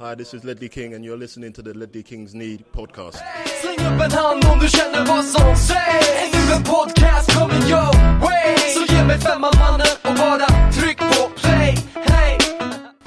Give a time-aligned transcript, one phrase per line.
[0.00, 3.18] Hi, this is Ledley King, and you're listening to the Ledley Kings Need podcast.
[3.62, 7.62] Släng upp en hand om du känner vad som sägs Är nu en podcast coming
[7.62, 12.38] your way Så ge mig femman mannen och bara tryck på play Hey!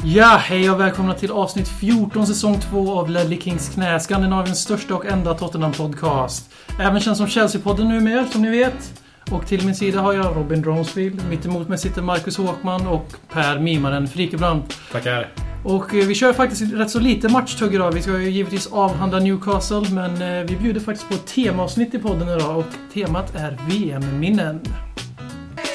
[0.03, 3.99] Ja, hej och välkomna till avsnitt 14 säsong 2 av Ledley Kings knä.
[3.99, 6.49] Skandinaviens största och enda Tottenham-podcast.
[6.79, 9.01] Även känd som Chelsea-podden numera, som ni vet.
[9.31, 11.29] Och till min sida har jag Robin Dronsfield.
[11.29, 14.77] Mitt emot mig sitter Marcus Håkman och Per Mimaren Frikebrant.
[14.91, 15.50] Tackar.
[15.63, 17.91] Och eh, vi kör faktiskt rätt så lite matchtugg idag.
[17.91, 21.99] Vi ska ju givetvis avhandla Newcastle, men eh, vi bjuder faktiskt på ett temaavsnitt i
[21.99, 24.61] podden idag och temat är VM-minnen.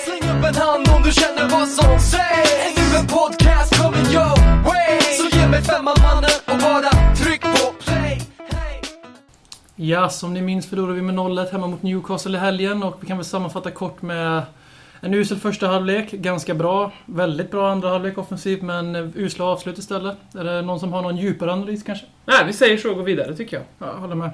[0.04, 4.06] Släng upp en hand om du känner vad som sägs Är nu en podcast coming
[4.12, 8.80] your way Så ge mig femman mannen och bara tryck på play Hey!
[9.76, 13.06] Ja, som ni minns förlorade vi med 0-1 hemma mot Newcastle i helgen och vi
[13.06, 14.42] kan väl sammanfatta kort med
[15.06, 16.92] en usel första halvlek, ganska bra.
[17.06, 20.16] Väldigt bra andra halvlek offensivt, men usla avslut istället.
[20.38, 22.06] Är det någon som har någon djupare analys kanske?
[22.24, 23.64] Nej, vi säger så och går vidare tycker jag.
[23.78, 24.30] Ja, jag håller med.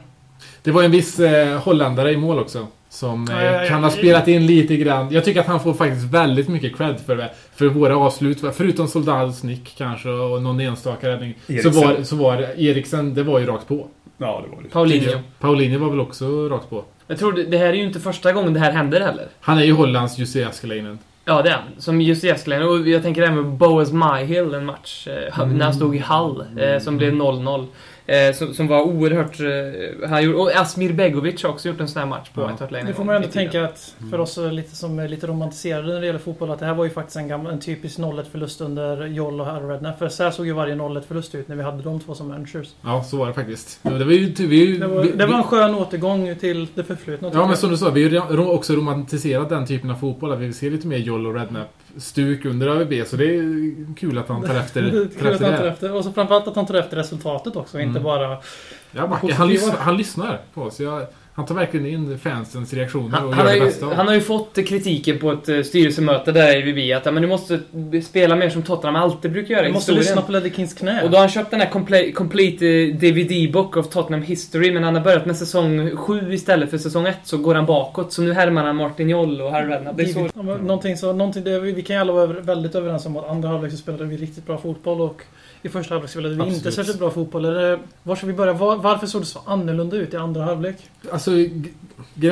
[0.62, 2.67] Det var en viss eh, holländare i mål också.
[2.89, 3.69] Som eh, Ja, ja, ja.
[3.69, 5.12] kan ha spelat in lite grann.
[5.12, 7.31] Jag tycker att han får faktiskt väldigt mycket cred för det.
[7.55, 8.43] För våra avslut.
[8.55, 11.34] Förutom Soldados nick kanske och någon enstaka räddning.
[11.47, 11.73] Så Eriksen.
[11.75, 13.87] var, så var Eriksen, det var ju rakt på.
[14.19, 14.69] Ja, det var det.
[14.69, 15.19] Paulinho.
[15.41, 16.84] Paulinho var väl också rakt på.
[17.13, 19.27] Jag tror det, det här är ju inte första gången det här händer heller.
[19.41, 20.99] Han är ju Hollands Jussi Askelainen.
[21.25, 21.63] Ja, det är han.
[21.79, 22.63] Som just Eskilén.
[22.63, 25.09] Och jag tänker även Boas Myhill, en match.
[25.09, 26.45] Eh, När han stod i Hall.
[26.59, 27.67] Eh, som blev 0-0.
[28.06, 29.41] Eh, som, som var oerhört...
[29.41, 32.47] Eh, han gjorde, och Asmir Begovic har också gjort en sån här match på Ja.
[32.47, 32.84] White Hart Lane.
[32.84, 33.50] Det får man ändå Lite grann.
[33.53, 36.67] tänka att för oss lite som är lite romantiserade när det gäller fotboll att det
[36.67, 39.98] här var ju faktiskt en, gammal, en typisk 0-1 förlust under Joll och Redknapp.
[39.98, 42.28] För så här såg ju varje 0-1 förlust ut när vi hade de två som
[42.28, 42.69] managers.
[42.83, 43.81] Ja, så var det faktiskt.
[43.83, 44.34] Det var ju...
[44.47, 47.31] Vi, Det var, det var en skön återgång till det förflutna.
[47.34, 50.33] Ja, men som du sa, vi har ju också romantiserat den typen av fotboll.
[50.33, 51.34] Att vi vill se lite mer Joll och
[51.95, 53.07] Rednap-stuk under AVB.
[53.07, 55.95] Så det är kul att han tar efter, tar att efter han tar efter.
[55.95, 58.03] Och så framförallt att han tar efter resultatet också, inte Mm.
[58.03, 58.37] bara...
[58.93, 59.34] Ja, Positiva.
[59.39, 60.81] han, lyssnar, han lyssnar på oss.
[60.81, 63.86] Jag, han tar verkligen in fansens reaktioner Han, och han, gör har det ju, bästa
[63.94, 67.22] han har ju fått kritiken på ett eh, styrelsemöte där i VB att ja, men
[67.22, 67.60] du måste
[68.04, 70.00] spela mer som Tottenham alltid brukar göra Du måste historien.
[70.16, 71.03] lyssna på Ledley Kings knä.
[71.03, 74.84] Och då har han köpt den här comple- Complete eh, DVD-book of Tottenham History, men
[74.84, 78.12] han har börjat med säsong 7 istället för säsong 1, så går han bakåt.
[78.12, 79.97] Så nu härmar han Martin Joll och Harry Redknapp.
[79.97, 80.28] Det är så...
[80.34, 83.48] Ja, Någonting så, någonting det, vi kan ju alla vara väldigt överens om att andra
[83.48, 85.22] halvlek så spelade vi riktigt bra fotboll och
[85.62, 87.45] i första halvlek spelade vi inte särskilt bra fotboll.
[87.45, 88.53] Är det, var ska vi börja?
[88.53, 90.77] Var, varför såg det så annorlunda ut i andra halvlek?
[91.12, 91.31] Alltså,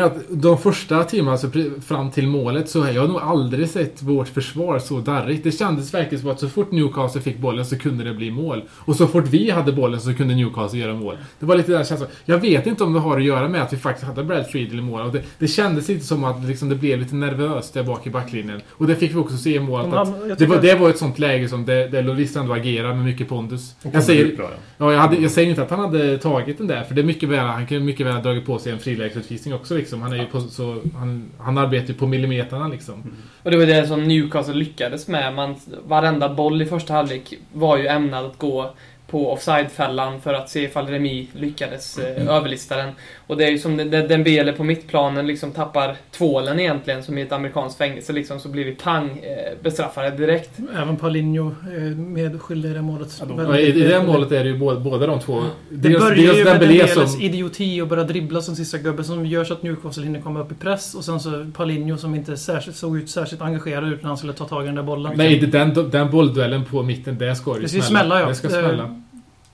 [0.00, 1.50] att de första timmarna alltså,
[1.86, 5.44] fram till målet så har jag nog aldrig sett vårt försvar så darrigt.
[5.44, 8.62] Det kändes verkligen som att så fort Newcastle fick bollen så kunde det bli mål.
[8.70, 11.16] Och så fort vi hade bollen så kunde Newcastle göra mål.
[11.38, 12.08] Det var lite den känslan.
[12.24, 14.78] Jag vet inte om det har att göra med att vi faktiskt hade Brad Friedel
[14.78, 15.00] i mål.
[15.00, 18.10] Och det, det kändes lite som att liksom, det blev lite nervöst där bak i
[18.10, 18.60] backlinjen.
[18.70, 19.94] Och det fick vi också se i målet.
[19.94, 23.04] Att det, var, det var ett sånt läge som det, där Lloris ändå agerar med
[23.04, 23.74] mycket pondus.
[23.82, 24.56] Och Jag säger, bra, ja.
[24.78, 27.04] Ja, jag, hade, jag säger inte att han hade tagit den där, för det är
[27.04, 30.02] mycket väl, han kan mycket väl ha dragit på sig en frilägesutvisning också liksom.
[30.02, 33.14] Han är ju på, så, han, han arbetar ju på millimeterna liksom.
[33.42, 35.34] Och det var det som Newcastle lyckades med.
[35.34, 38.74] Man, varenda boll i första halvlek var ju ämnad att gå
[39.10, 42.92] på offside-fällan för att se ifall Remi lyckades eh, överlista den.
[43.30, 43.76] Och det är ju som
[44.08, 48.64] Dembele på mittplanen liksom tappar tvålen egentligen, som i ett amerikanskt fängelse liksom, så blir
[48.64, 50.50] vi pang eh, bestraffade direkt.
[50.76, 51.46] Även Paulinho
[51.76, 53.22] eh, medskyldig i det målet.
[53.38, 55.42] Ja, i, det målet är det ju båda, båda de två.
[55.68, 57.20] Det Dels, börjar dels ju med Dembeles som...
[57.22, 60.52] idioti och börja dribbla som sista gubbe som gör så att Newcastle hinner komma upp
[60.52, 60.94] i press.
[60.94, 64.32] Och sen så Paulinho som inte särskilt, såg ut särskilt engagerad ut när han skulle
[64.32, 65.12] ta tag i den där bollen.
[65.16, 68.28] Nej, det- den, den bollduellen på mitten, där ska det ju Det ska smälla, ja.
[68.28, 69.00] Det ska Det- smälla.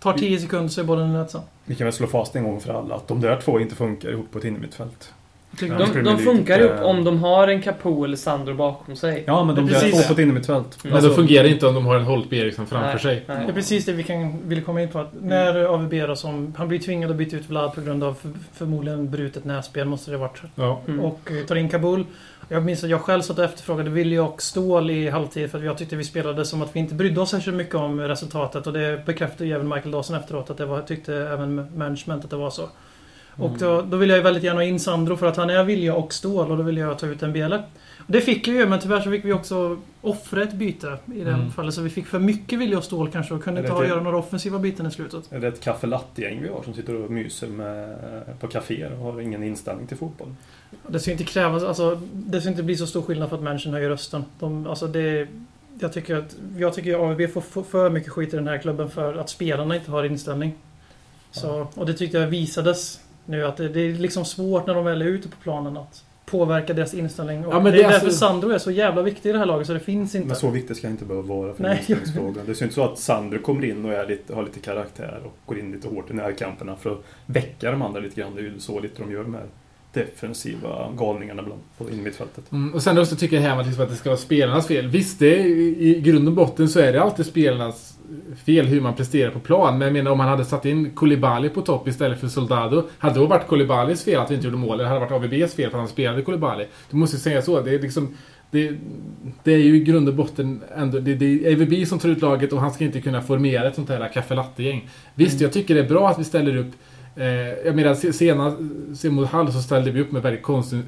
[0.06, 1.34] Tar 10 sekunder så är bollen i nät.
[1.64, 4.08] Vi kan väl slå fast en gång för alla att de där två inte funkar
[4.08, 5.12] ihop på ett innermittfält.
[5.60, 9.24] De, de funkar ihop om de har en Capo eller Sandro bakom sig.
[9.26, 9.92] Ja, men de precis.
[9.92, 10.84] två på ett innermittfält.
[10.84, 10.94] Mm.
[10.94, 13.24] Men då fungerar det inte om de har en Holtby Eriksson framför Nej, sig.
[13.26, 13.46] nej.
[13.46, 14.98] Det är precis det vi kan, vill komma in på.
[14.98, 16.54] Att när AVB då som...
[16.56, 20.10] Han blir tvingad att byta ut Vlad på grund av för, förmodligen brutet näsben måste
[20.10, 20.42] det ha varit.
[20.54, 20.80] Ja.
[20.86, 21.00] Mm.
[21.00, 22.04] Och eh, tar in Kabul.
[22.48, 25.64] Jag minns att jag själv satt och efterfrågade Willy och Ståhl i halvtid för att
[25.64, 28.66] jag tyckte vi spelade som att vi inte brydde oss särskilt mycket om resultatet.
[28.66, 32.30] Och det bekräftade ju även Michael Dawson efteråt att det var, tyckte även management att
[32.30, 32.68] det var så.
[33.38, 35.64] Och då, då vill jag ju väldigt gärna ha in Sandro för att han är
[35.64, 37.62] Vilja och Stål och då vill jag ta ut en Bele.
[38.06, 41.30] Det fick vi ju, men tyvärr så fick vi också offra ett byte i det
[41.30, 41.50] Mm.
[41.50, 41.74] fallet.
[41.74, 44.16] Så vi fick för mycket Vilja och Stål kanske och kunde inte ha göra några
[44.18, 45.32] offensiva byten i slutet.
[45.32, 47.96] Är det ett kaffe latte-gäng vi har som sitter och myser med,
[48.40, 50.34] på kaféer och har ingen inställning till fotboll?
[50.88, 53.72] Det ska inte krävas, alltså, det ska inte bli så stor skillnad för att människan
[53.72, 54.24] höjer rösten.
[54.38, 55.28] De, alltså det,
[55.78, 58.58] jag tycker att jag tycker att AVB får får för mycket skit i den här
[58.58, 60.54] klubben för att spelarna inte har inställning.
[61.30, 64.84] Så, och det tyckte jag visades nu att det, det är liksom svårt när de
[64.84, 67.46] väl är ute på planen att påverka deras inställning.
[67.46, 69.32] Och Ja, men det det är är därför alltså- Sandro är så jävla viktig i
[69.32, 70.26] det här laget så det finns inte.
[70.26, 71.76] Men så viktigt ska det inte behöva vara för Nej.
[71.78, 72.34] inställningsfrågan.
[72.46, 75.20] Det är ju inte så att Sandro kommer in och är lite, har lite karaktär
[75.24, 78.34] och går in lite hårt i närkamperna för att väcka de andra lite grann.
[78.34, 79.42] Det är ju så lite de gör här
[79.92, 82.52] defensiva galningarna bland, på innermittfältet.
[82.52, 84.86] Mm, och sen också tycker jag här liksom att det ska vara spelarnas fel.
[84.86, 87.95] Visst, det är, i grund och botten så är det alltid spelarnas
[88.46, 89.78] fel hur man presterar på plan.
[89.78, 92.88] Men jag menar om man hade satt in Koulibaly på topp istället för Soldado.
[92.98, 94.80] Hade det då varit Koulibalys fel att vi inte gjorde mål?
[94.80, 96.64] Eller hade det varit AVBs fel för att han spelade Koulibaly?
[96.90, 97.60] Du måste ju säga så.
[97.60, 98.16] Det är liksom...
[98.50, 98.72] Det,
[99.44, 100.98] det är ju i grund och botten ändå...
[100.98, 103.74] Det, det är AVB som tar ut laget och han ska inte kunna formera ett
[103.74, 104.88] sånt här kaffe latte-gäng.
[105.14, 106.72] Visst, jag tycker det är bra att vi ställer upp
[107.18, 108.56] Eh, jag menar se- senast
[108.96, 110.42] se mot Hall så ställde vi upp med väldigt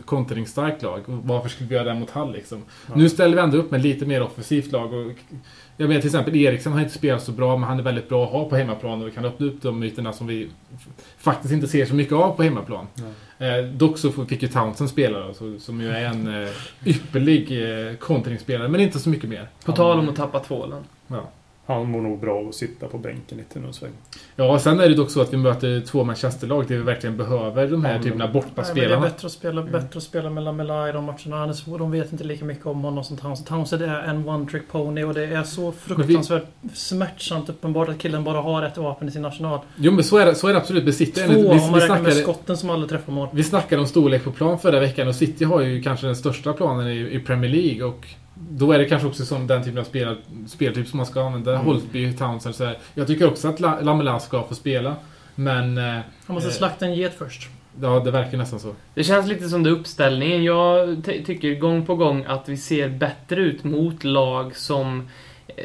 [0.05, 1.01] kontringsstarkt lag.
[1.07, 2.63] Varför skulle vi göra det mot Hall liksom?
[2.87, 2.95] Ja.
[2.97, 4.93] Nu ställer vi ändå upp med lite mer offensivt lag.
[4.93, 5.13] Och,
[5.81, 8.25] jag menar till exempel Eriksen har inte spelat så bra men han är väldigt bra
[8.25, 10.49] att ha på hemmaplan och vi kan öppna upp de ytorna som vi
[11.19, 12.87] faktiskt inte ser så mycket av på hemmaplan.
[13.39, 16.49] Eh, dock så fick ju Townsend spela då, så, som ju är en eh,
[16.85, 19.49] ypperlig eh, kontringsspelare men inte så mycket mer.
[19.65, 20.85] På tal om att tappa tvålen.
[21.07, 21.31] Ja.
[21.69, 23.69] Han mår nog bra att sitta på bänken lite nu.
[24.37, 27.17] Ja, och sen är det dock så att vi möter två Manchesterlag där vi verkligen
[27.17, 29.01] behöver de här Ja, typerna av Nej, men det är bortaspelarna.
[29.01, 31.55] bättre att spela, bättre att spela med Lamela i de matcherna.
[31.79, 33.47] De vet inte lika mycket om honom som Townsend.
[33.49, 36.45] Townsend är en one-trick pony och det är så fruktansvärt
[36.75, 39.61] smärtsamt uppenbart att killen bara har ett vapen i sin arsenal.
[39.77, 40.85] Jo men så är det, så är det absolut.
[40.85, 43.29] Besitter Två vi, om man vi, räknar med skotten som aldrig träffar mål.
[43.33, 46.53] vi snackade om storlek på plan förra veckan och City har ju kanske den största
[46.53, 48.07] planen i, i Premier League och
[48.51, 50.17] då är det kanske också som den typen av spel,
[50.47, 51.53] speltyp som man ska använda.
[51.55, 51.67] Mm.
[51.67, 52.79] Holtby, Townsend så här.
[52.95, 54.97] Jag tycker också att La- Lamela ska få spela.
[55.35, 55.79] Men...
[55.79, 55.85] eh,
[56.27, 56.55] Han måste Eh.
[56.55, 57.49] slakta en get först.
[57.83, 58.75] Ja, det verkar nästan så.
[58.95, 60.45] Det känns lite som det uppställningen.
[60.45, 65.09] Jag ty- tycker gång på gång att vi ser bättre ut mot lag som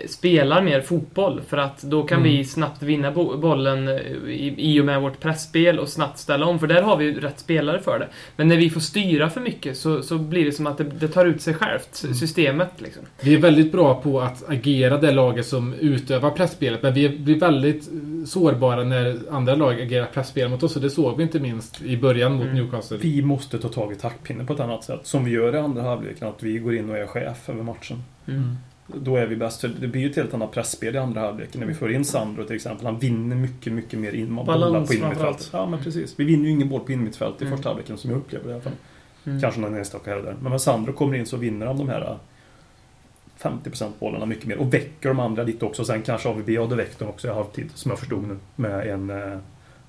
[0.07, 1.41] spelar mer fotboll.
[1.47, 2.31] För att då kan Mm.
[2.31, 3.95] vi snabbt vinna bo- bollen eh,
[4.27, 6.59] i, i och med vårt pressspel och snabbt ställa om.
[6.59, 8.07] För där har vi ju rätt spelare för det.
[8.35, 11.07] Men när vi får styra för mycket så, så blir det som att det, det
[11.07, 12.15] tar ut sig självt, Mm.
[12.15, 13.03] systemet liksom.
[13.21, 17.39] Vi är väldigt bra på att agera det laget som utövar pressspelet men vi är
[17.39, 17.89] väldigt
[18.25, 21.97] sårbara när andra lag agerar pressspel mot oss och det såg vi inte minst i
[21.97, 22.55] början mot Mm.
[22.55, 22.97] Newcastle.
[23.01, 24.99] Vi måste ta tag i taktpinnen på ett annat sätt.
[25.03, 28.03] Som vi gör i andra halvleken, att vi går in och är chef över matchen.
[28.27, 28.55] Mm.
[28.87, 29.61] Då är vi bäst.
[29.61, 31.59] För Det blir ju ett helt annat pressspel i andra halvleken.
[31.59, 32.85] När vi får in Sandro till exempel.
[32.85, 35.49] Han vinner mycket, mycket mer in bollar på innermittfältet.
[35.53, 36.13] Ja, men precis.
[36.19, 37.57] Vi vinner ju ingen boll på innermittfältet i Mm.
[37.57, 38.73] första halvleken som jag upplever det i alla fall.
[39.25, 39.41] Mm.
[39.41, 40.35] Kanske någon enstaka här och där.
[40.41, 42.15] Men när Sandro kommer in så vinner han de här äh,
[43.39, 44.57] 50% bollarna mycket mer.
[44.57, 45.85] Och väcker de andra lite också.
[45.85, 48.37] Sen kanske AVB hade väckt dem också i halvtid, som jag förstod nu.
[48.55, 49.37] Med en eh,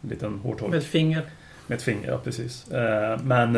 [0.01, 0.71] liten hårtork.
[0.71, 1.23] Med ett finger.
[1.67, 2.71] Med ett finger, ja precis.
[2.73, 3.53] Eh, men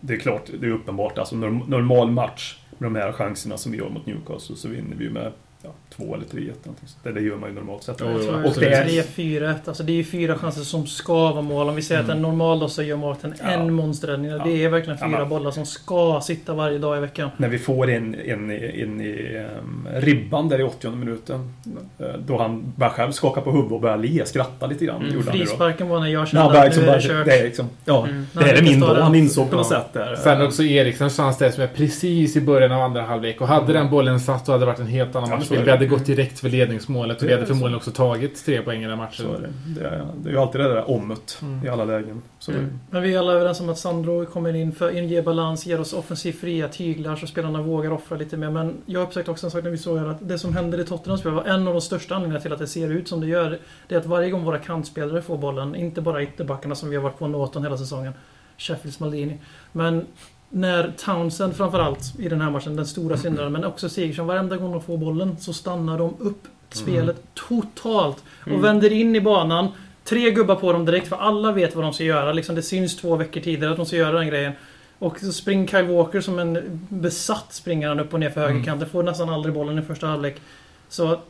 [0.00, 1.18] det är klart, det är uppenbart.
[1.18, 4.96] Alltså norm- normal match med de här chanserna som vi gör mot Newcastle så vinner
[4.96, 5.32] vi ju med
[5.62, 6.68] ja, två eller tre ett
[7.02, 7.12] där.
[7.12, 7.96] Det gör man ju normalt sett.
[8.00, 9.54] Jo, Jag jo, tror och det är- 3-4-1.
[9.68, 11.68] Alltså det är ju fyra chanser som ska vara mål.
[11.68, 12.16] Om vi säger att Mm.
[12.16, 13.46] en normal dag så gör målvakten Ja.
[13.50, 14.30] en monsterräddning.
[14.30, 14.44] Ja.
[14.44, 17.30] Det är verkligen Ja, fyra men- bollar som ska sitta varje dag i veckan.
[17.36, 21.52] När vi får en, en, en i um, ribban där i 80 minuten.
[21.98, 25.02] eh, Då han bara själv skakar på huvudet och börjar le, skratta lite grann.
[25.10, 25.22] Mm.
[25.22, 27.26] Frisparken var när jag kände att liksom nu är det kört.
[27.26, 28.26] det är liksom, ja, Mm.
[28.32, 29.18] det här är min det står Han det.
[29.18, 29.76] insåg på något Ja.
[29.78, 30.16] sätt där.
[30.16, 33.40] Sen också Eriksens chans där som är precis i början av andra halvlek.
[33.40, 35.36] Och hade den bollen satt så hade det varit en helt annan Ja,
[35.84, 38.98] hade gått direkt för ledningsmålet och Det hade förmodligen också tagit tre poäng i den
[38.98, 39.26] matchen.
[39.26, 39.80] Så är det.
[39.80, 41.66] Det, är, det är ju alltid det där ommet Mm.
[41.66, 42.22] i alla lägen.
[42.48, 42.78] Mm.
[42.90, 45.80] Men vi är alla överens om att Sandro kommer in för att ge balans, ger
[45.80, 48.50] oss offensivt fria tyglar så spelarna vågar offra lite mer.
[48.50, 50.84] Men jag har uppsagt också en sak när vi såg att det som händer i
[50.84, 53.26] Tottenham spel var en av de största anledningarna till att det ser ut som det
[53.26, 53.58] gör.
[53.88, 57.02] Det är att varje gång våra kantspelare får bollen, inte bara ytterbackarna som vi har
[57.02, 58.12] varit på Norton hela säsongen,
[58.58, 59.38] Sheffield Maldini.
[59.72, 60.06] Men
[60.54, 64.72] när Townsend framförallt i den här matchen, den stora syndaren, men också Sigurdsson, varenda gång
[64.72, 68.24] de får bollen så stannar de upp spelet totalt.
[68.40, 68.62] Och Mm.
[68.62, 69.68] vänder in i banan.
[70.04, 72.32] Tre gubbar på dem direkt för alla vet vad de ska göra.
[72.32, 74.52] Liksom det syns två veckor tidigare att de ska göra den grejen.
[74.98, 78.52] Och så springer Kyle Walker som en besatt springer han upp och ner för Mm.
[78.52, 78.88] högerkanten.
[78.88, 80.40] Får nästan aldrig bollen i första halvlek.
[80.88, 81.20] Så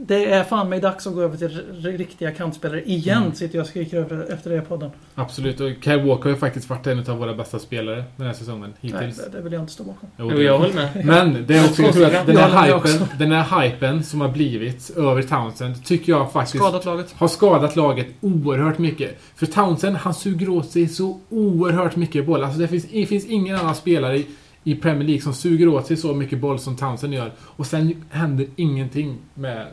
[0.00, 3.22] det är fan mig dags att gå över till riktiga kantspelare igen.
[3.22, 3.34] Mm.
[3.34, 4.90] Sitter jag och skriker över efter det i podden.
[5.14, 5.60] Absolut.
[5.60, 8.74] Och Kyle Walker har ju faktiskt varit en av våra bästa spelare den här säsongen
[8.80, 9.16] Nej, hittills.
[9.16, 10.08] det, det vill jag inte stå bakom.
[10.16, 11.04] Jo, Jo, jag håller med.
[11.06, 14.28] Men det är också, jag tror att den här, hypen, den här hypen som har
[14.28, 17.12] blivit över Townsend tycker jag faktiskt Skadat laget.
[17.12, 19.18] har skadat laget oerhört mycket.
[19.34, 22.44] För Townsend, han suger åt sig så oerhört mycket boll.
[22.44, 24.26] Alltså det finns, det finns ingen annan spelare i,
[24.64, 27.32] i Premier League som suger åt sig så mycket boll som Townsend gör.
[27.40, 29.66] Och sen händer ingenting med...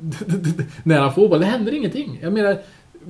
[0.82, 1.40] när han får boll.
[1.40, 2.18] Det händer ingenting.
[2.22, 2.58] Jag menar,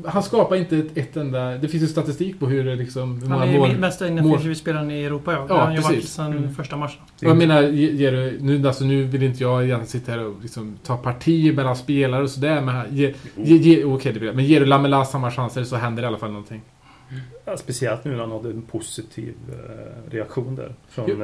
[0.06, 1.50] han skapar inte ett, ett enda...
[1.58, 3.20] Det finns ju statistik på hur liksom...
[3.22, 3.76] Hur Han är mål...
[3.78, 4.50] mest ineffektiv
[4.90, 5.38] i Europa ja.
[5.38, 6.10] Det Ja, har han ju varit precis.
[6.12, 6.54] sedan Mm.
[6.54, 7.00] första matchen.
[7.20, 10.34] Jag menar, ge- ger du, nu, alltså, nu vill inte jag egentligen sitta här och
[10.42, 12.60] liksom, ta parti mellan spelare och sådär.
[12.60, 14.34] Men, ge, ge, ge, okej, det blir det.
[14.36, 16.62] men ger du Lamela samma chanser så händer det i alla fall någonting.
[17.44, 20.74] Ja, Speciellt nu när han hade en positiv eh, reaktion där.
[20.88, 21.16] Från, Jo.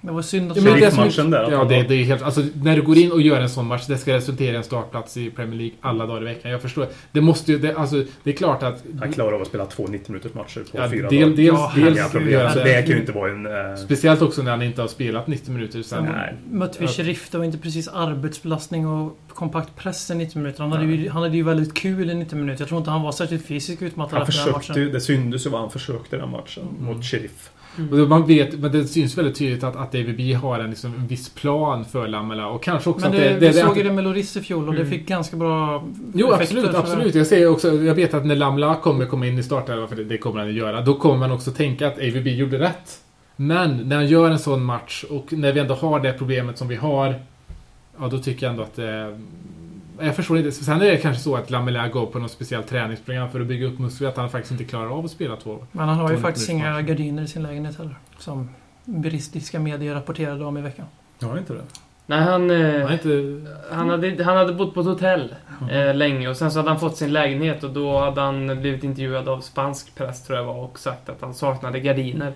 [0.00, 2.22] Det var synd att Ja, men det Sheriff-matchen där, Ja, han det, det är helt...
[2.22, 4.64] Alltså, när du går in och gör en sån match, det ska resultera i en
[4.64, 6.50] startplats i Premier League alla dagar i veckan.
[6.50, 6.86] Jag förstår.
[7.12, 7.58] Det måste ju...
[7.58, 8.84] Det, alltså, det är klart att...
[9.00, 11.36] han klarar av att spela två 90 minuters matcher på Ja, fyra del, dagar.
[11.36, 12.40] dels, Ja, dels problem.
[12.46, 12.82] Alltså, det.
[12.82, 13.46] kan ju inte vara en...
[13.46, 16.04] Eh, Speciellt också när han inte har spelat 90 minuter sen.
[16.04, 16.34] Nej.
[16.50, 16.86] mötte vi.
[16.88, 17.28] Sheriff.
[17.30, 20.62] Det var inte precis arbetsbelastning och kompakt press i 90 minuter.
[20.62, 22.62] Han hade, ju, han hade ju väldigt kul i 90 minuter.
[22.62, 24.92] Jag tror inte han var särskilt fysiskt utmattad han efter den matchen.
[24.92, 26.84] det syntes ju vad han försökte i den matchen Mm.
[26.84, 27.50] mot Sheriff.
[27.90, 30.94] Och då man vet, men det syns väldigt tydligt att, att AVB har en, liksom,
[30.94, 33.38] en viss plan för Lamela och kanske också Men att det, det...
[33.38, 34.90] vi det, såg ju det med Loris i fjol och det Mm.
[34.90, 37.14] fick ganska bra Jo, absolut, det- absolut.
[37.14, 40.04] Jag, säger också, jag vet att när Lamla kommer komma in i startelvan, för det,
[40.04, 42.98] det kommer han att göra, då kommer man också tänka att AVB gjorde rätt.
[43.36, 46.68] Men när han gör en sån match och när vi ändå har det problemet som
[46.68, 47.14] vi har,
[48.00, 49.18] ja då tycker jag ändå att det...
[50.00, 50.52] Jag förstår inte.
[50.52, 53.66] Sen är det kanske så att Lamela går på något speciellt träningsprogram för att bygga
[53.66, 55.66] upp muskler, att han faktiskt inte klarar av att spela två.
[55.72, 56.86] Men han har ju faktiskt inga match.
[56.86, 57.98] gardiner i sin lägenhet heller.
[58.18, 58.50] Som
[58.84, 60.86] brittiska medier rapporterade om i veckan.
[61.18, 61.62] Ja, inte det?
[62.06, 63.40] Nej, han, eh, Han inte...
[63.70, 65.34] han, hade, han hade bott på ett hotell
[65.70, 68.84] eh, länge och sen så hade han fått sin lägenhet och då hade han blivit
[68.84, 72.32] intervjuad av spansk press tror jag var och sagt att han saknade gardiner.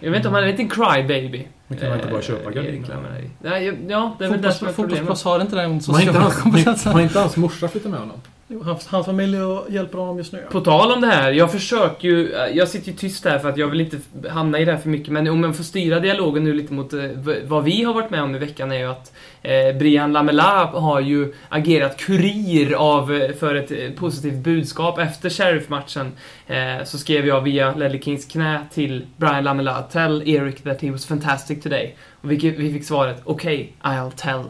[0.00, 1.46] Jag vet inte om han är en liten crybaby.
[1.68, 2.74] Men kan man inte bara köpa Eh, gardiner?
[2.78, 3.30] Erik Lamellari.
[3.42, 4.98] Nej, ja, det är väl det som är problemet.
[4.98, 6.92] fotbollsproffs har inte den sociala kompetensen.
[6.92, 8.16] har inte hans morsa flyttat med honom?
[8.64, 10.46] Hans, hans familj och hjälper honom just nu.
[10.50, 12.30] På tal om det här, jag försöker ju...
[12.52, 13.98] Jag sitter ju tyst här för att jag vill inte
[14.28, 16.92] hamna i det här för mycket, men om jag får styra dialogen nu lite mot
[16.92, 17.00] eh,
[17.44, 19.12] vad vi har varit med om i veckan är ju att
[19.42, 24.98] eh, Brian Lamela har ju agerat kurir av, eh, för ett eh, positivt budskap.
[24.98, 26.12] Efter Sheriff-matchen
[26.46, 30.90] eh, så skrev jag via Ledley Kings knä till Brian Lamela Tell Eric that he
[30.90, 31.96] was fantastic today.
[32.20, 34.44] Och vi, vi fick svaret Okej, I'll tell.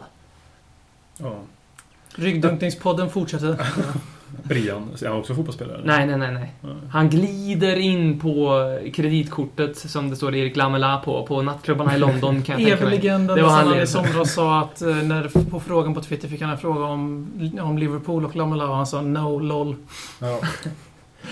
[1.17, 1.35] Ja.
[2.17, 3.57] Ryggdunkningspodden fortsätter.
[4.43, 5.81] Brian, är han också fotbollsspelare?
[5.85, 6.73] Nej, nej, nej, nej.
[6.91, 8.61] Han glider in på
[8.93, 12.93] kreditkortet som det står Erik Lamela på, på nattklubbarna i London kan jag tänka mig.
[12.93, 16.27] Eviglegenden Det var som han i somras sa att eh, när på frågan på Twitter
[16.27, 17.27] fick han en fråga om,
[17.61, 19.75] om Liverpool och Lamela och han sa no LOL.
[20.19, 20.39] Ja.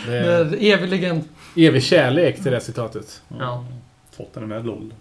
[0.06, 1.24] Det Det är är evig legend.
[1.56, 3.22] evig kärlek till det citatet.
[3.40, 3.66] Ja.
[4.18, 4.94] Tottenham är LOL.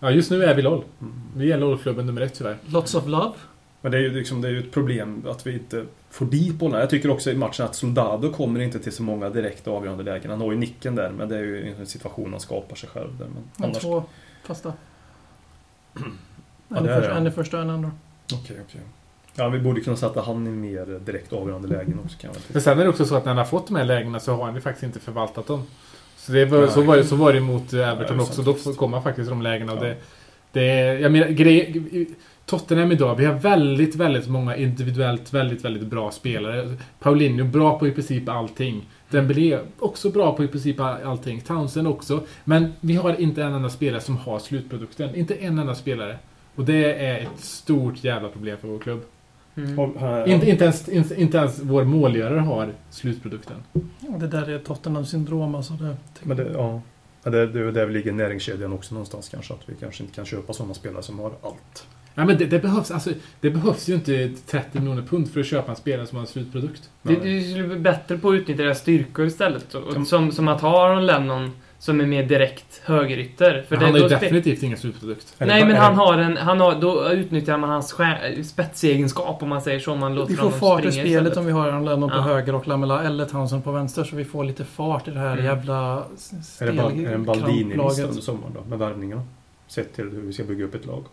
[0.00, 0.84] Ja, just nu är vi LOL.
[1.00, 1.12] Mm.
[1.36, 2.56] Vi är LOL-klubben nummer ett tyvärr.
[2.66, 3.32] Lots of love.
[3.80, 6.54] Men det är ju liksom, det är ju ett problem att vi inte får dit
[6.54, 6.80] bollarna.
[6.80, 10.30] Jag tycker också i matchen att Soldado kommer inte till så många direkta avgörande lägen.
[10.30, 13.18] Han har ju nicken där, men det är ju en situation han skapar sig själv
[13.18, 13.24] där.
[13.26, 13.82] Men Men annars...
[13.82, 14.04] två
[14.44, 14.72] fasta.
[15.94, 17.20] Ja, En det i är första, det.
[17.20, 17.90] en i första och en andra.
[18.34, 18.80] Okej, okej.
[19.34, 22.42] Ja, vi borde kunna sätta han i mer direkt avgörande lägen också kan jag.
[22.52, 24.34] Men sen är det också så att när han har fått de här lägena så
[24.34, 25.62] har han ju faktiskt inte förvaltat dem.
[26.16, 28.26] Så, det var, så, var det, så var det mot eh, Ja, Everton det är
[28.26, 28.42] också.
[28.42, 29.72] Då kom han faktiskt de lägena.
[29.72, 29.82] Och Ja.
[29.82, 29.96] det,
[30.52, 30.64] det,
[31.00, 32.06] jag menar, grej,
[32.50, 36.76] Tottenham idag, vi har väldigt, väldigt många individuellt väldigt, väldigt bra spelare.
[37.00, 38.88] Paulinho, bra på i princip allting.
[39.10, 41.40] Dembélé, också bra på i princip allting.
[41.40, 42.22] Townsend också.
[42.44, 45.14] Men vi har inte en enda spelare som har slutprodukten.
[45.14, 46.18] Inte en enda spelare.
[46.54, 49.00] Och det är ett stort jävla problem för vår klubb.
[49.56, 49.78] Mm.
[49.78, 53.56] Och, här- Inte, inte, ens, inte, inte ens vår målgörare har slutprodukten.
[54.08, 55.72] Och det där är Tottenham syndrom alltså.
[55.72, 56.80] Det, Men det, ja.
[57.24, 59.54] Ja, Det, det är där ligger näringskedjan också någonstans kanske.
[59.54, 61.86] Att vi kanske inte kan köpa sådana spelare som har allt.
[62.14, 65.46] Ja, men det, det, behövs, alltså, det behövs ju inte 30 miljoner pund för att
[65.46, 66.90] köpa en spelare som har en slutprodukt.
[67.02, 69.74] Det, det skulle bli bättre på att utnyttja deras styrkor istället.
[69.74, 73.64] Och, som, som att ha Aron Lennon som är mer direkt högerytter.
[73.68, 75.34] För han har ju definitivt ingen slutprodukt.
[75.38, 76.36] Nej, men han har en...
[76.36, 79.94] Han har, då utnyttjar man hans skär, spetsegenskap om man säger så.
[79.94, 81.36] Man låter vi får fart i spelet istället.
[81.36, 82.20] om vi har Aaron Lennon på Ja.
[82.20, 84.04] höger och Lamela eller Townsend på vänster.
[84.04, 85.44] Så vi får lite fart i det här Mm.
[85.44, 86.04] jävla
[86.60, 88.08] Är det, Bal- är det en Baldini-lista stelkramplaget.
[88.10, 88.70] under sommaren då?
[88.70, 89.22] Med värvningarna?
[89.68, 91.04] Sett till hur vi ska bygga upp ett lag.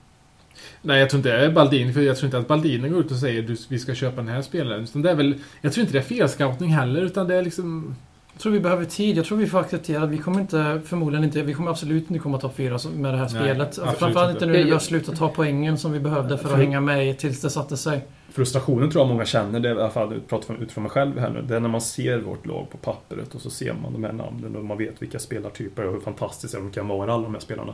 [0.81, 3.11] Nej, jag tror inte det är Baldini, för jag tror inte att Baldini går ut
[3.11, 4.83] och säger att vi ska köpa den här spelaren.
[4.83, 7.95] Utan det är väl, jag tror inte det är felscoutning heller, utan det är liksom...
[8.33, 9.17] Jag tror vi behöver tid.
[9.17, 12.19] Jag tror vi får acceptera att vi kommer inte, förmodligen inte, vi kommer absolut inte
[12.19, 13.79] komma topp fyra med det här Nej, spelet.
[13.79, 14.45] Alltså, framförallt inte.
[14.45, 17.41] nu när vi har slutat ta poängen som vi behövde för att hänga med tills
[17.41, 18.01] det satte sig.
[18.31, 21.19] Frustrationen tror jag många känner, det är i alla fall pratar från- utifrån mig själv
[21.19, 21.41] här nu.
[21.41, 24.13] Det är när man ser vårt lag på pappret och så ser man de här
[24.13, 27.41] namnen och man vet vilka spelartyper och hur fantastiska de kan vara, alla de här
[27.41, 27.73] spelarna.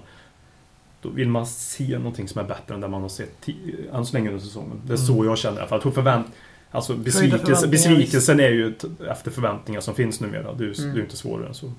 [1.04, 4.06] Då vill man se någonting som är bättre än det man har sett ti- än
[4.06, 4.82] så länge under säsongen.
[4.88, 5.26] Det är så Mm.
[5.26, 5.76] jag känner i alla fall.
[5.76, 6.28] Jag tror förvänt...
[6.72, 8.74] Alltså besvikelse, besvikelsen är ju
[9.12, 10.54] efter förväntningar som finns numera.
[10.54, 10.94] Det är ju Mm.
[10.96, 11.72] det är inte svårare än så.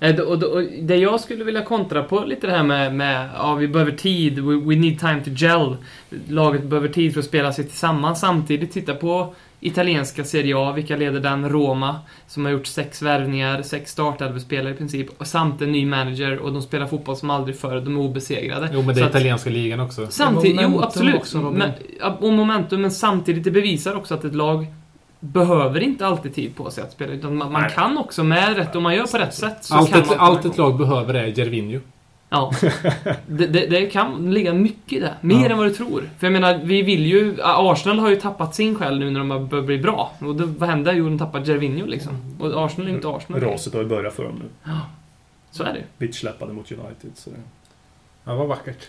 [0.00, 3.28] Eh, Och, då- och det jag skulle vilja kontra på lite det här med, med
[3.34, 5.76] ja, vi behöver tid, we, we need time to gel.
[6.28, 8.20] Laget behöver tid för att spela sig tillsammans.
[8.20, 11.48] Samtidigt titta på italienska Serie A, vilka leder den?
[11.48, 11.96] Roma,
[12.26, 16.52] som har gjort sex värvningar, sex startelvespelare i princip, och samt en ny manager och
[16.52, 18.70] de spelar fotboll som aldrig förr, de är obesegrade.
[18.72, 20.06] Jo, men det är att- italienska ligan också.
[20.10, 21.14] Samtidigt, jo absolut.
[21.14, 21.70] också, men,
[22.20, 24.66] och momentum, men samtidigt det bevisar också att ett lag
[25.20, 27.12] behöver inte alltid tid på sig att spela.
[27.12, 29.90] Utan man, man kan också med rätt, om man gör på rätt sätt så Allt
[29.90, 31.80] kan ett, man allt ett lag behöver är Gervinho.
[32.36, 32.52] Ja.
[33.26, 35.14] Det, det, det kan ligga mycket i det.
[35.20, 35.50] Mer Ja.
[35.50, 36.10] än vad du tror.
[36.18, 37.36] För jag menar, vi vill ju...
[37.42, 40.12] Arsenal har ju tappat sin själ nu när de har börjat bli bra.
[40.18, 40.92] Och det, vad hände?
[40.92, 42.12] Jo, de tappade Gervinho liksom.
[42.40, 43.40] Och Arsenal är ju inte Arsenal.
[43.42, 44.72] Raset har ju börjat för dem nu.
[45.50, 45.84] Så är det ju.
[45.98, 47.10] Bitchsläppade mot United.
[47.14, 47.30] Så
[48.28, 48.86] Ja, vad vackert.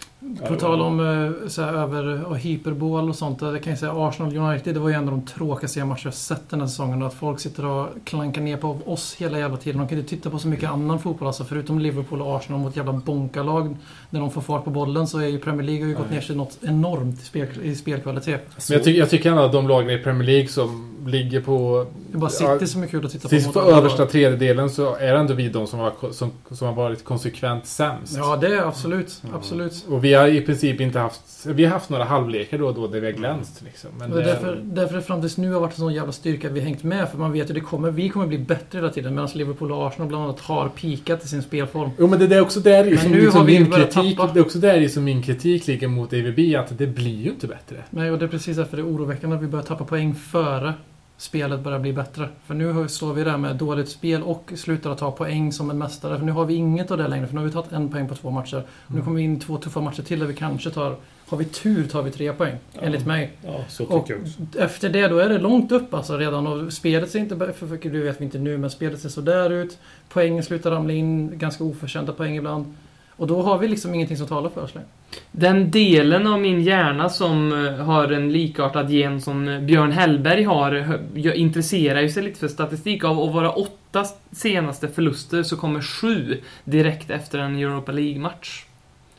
[0.48, 3.42] På det tal om eh, så här, över och hyperbol och sånt.
[3.42, 6.14] Jag kan ju säga Arsenal United, det var ju en av de tråkigaste matcher jag
[6.14, 7.04] sett den här säsongen.
[7.04, 9.80] Att folk sitter och klankar ner på oss hela jävla tiden.
[9.80, 11.28] De kan inte titta på så mycket annan fotboll.
[11.28, 13.78] Alltså förutom Liverpool och Arsenal mot jävla bonkalag.
[14.10, 16.22] När de får fart på bollen så är ju Premier League har ju gått ner
[16.22, 18.42] sig något enormt i, spel, i spelkvalitet.
[18.70, 21.86] Men jag, tycker, jag tycker ändå att de lagen i Premier League som ligger på...
[22.12, 23.36] Det bara Ja, City som är kul att titta på.
[23.36, 26.74] Mot på översta tredjedelen så är det ändå vi de som har, som, som har
[26.74, 28.18] varit konsekvent sämst.
[28.18, 29.22] Ja, det är absolut.
[29.34, 29.86] Absolut.
[29.90, 31.46] Och vi har i princip inte haft...
[31.46, 33.90] Vi har haft några halvlekar då och då där vi har glänst liksom.
[34.00, 36.60] Men det är därför, därför fram tills nu har varit en sån jävla styrka vi
[36.60, 37.10] hängt med.
[37.10, 39.16] För man vet ju det kommer, vi kommer bli bättre hela tiden.
[39.16, 41.90] Medan Liverpool och Arsenal bland annat har pikat i sin spelform.
[41.98, 44.18] Jo men det är också där som liksom har min kritik...
[44.34, 47.48] Det är också där som min kritik ligger mot AVB att det blir ju inte
[47.48, 47.84] bättre.
[47.90, 50.74] Nej, och det är precis därför det är oroväckande att vi börjar tappa poäng före
[51.18, 52.30] spelet börjar bli bättre.
[52.46, 55.78] För nu står vi där med dåligt spel och slutar att ta poäng som en
[55.78, 56.18] mästare.
[56.18, 57.28] För nu har vi inget av det längre.
[57.28, 58.64] För nu har vi tagit en poäng på två matcher.
[58.88, 60.96] Och nu kommer vi in i två tuffa matcher till där vi kanske tar...
[61.30, 62.56] Har vi tur tar vi tre poäng.
[62.74, 62.82] Ja.
[62.82, 63.32] Enligt mig.
[63.46, 64.60] Ja, så tycker Och jag också.
[64.60, 66.48] efter det då är det långt upp alltså redan.
[66.48, 67.38] Och spelet ser inte...
[67.38, 69.78] För, för du vet vi inte nu, men spelet ser sådär ut.
[70.10, 71.38] Poängen slutar ramla in.
[71.40, 72.76] Ganska oförtjänta poäng ibland.
[73.18, 74.88] Och då har vi liksom ingenting som talar för oss längre.
[75.32, 80.44] Den delen av min hjärna som eh, har en likartad gen som eh, Björn Hellberg
[80.44, 80.76] har
[81.16, 83.04] eh, intresserar ju sig lite för statistik.
[83.04, 88.67] Av våra åtta senaste förluster så kommer sju direkt efter en Europa League-match.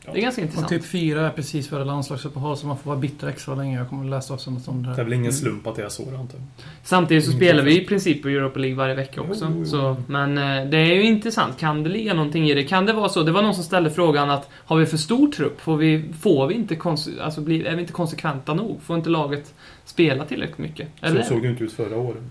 [0.05, 0.69] Det är ganska Och intressant.
[0.69, 3.77] typ fyra är precis före landslagsuppehåll så man får vara bitter extra länge.
[3.77, 5.83] Jag kommer att läsa också något om det Det är väl ingen slump att det
[5.83, 6.65] är så, antar jag.
[6.83, 9.45] Samtidigt så Mm, spelar vi i princip på Europa League varje vecka också.
[9.45, 9.65] Jo, jo, jo.
[9.65, 11.57] Så, men eh, det är ju intressant.
[11.59, 12.63] Kan det ligga någonting i det?
[12.63, 13.23] Kan det vara så?
[13.23, 15.61] Det var någon som ställde frågan att har vi för stor trupp?
[15.61, 16.77] Får vi, får vi inte
[17.21, 18.81] alltså blir, är vi inte konsekventa nog?
[18.81, 19.53] Får inte laget
[19.85, 20.87] spela tillräckligt mycket?
[21.01, 21.21] Eller?
[21.21, 22.23] Så såg det inte ut förra året.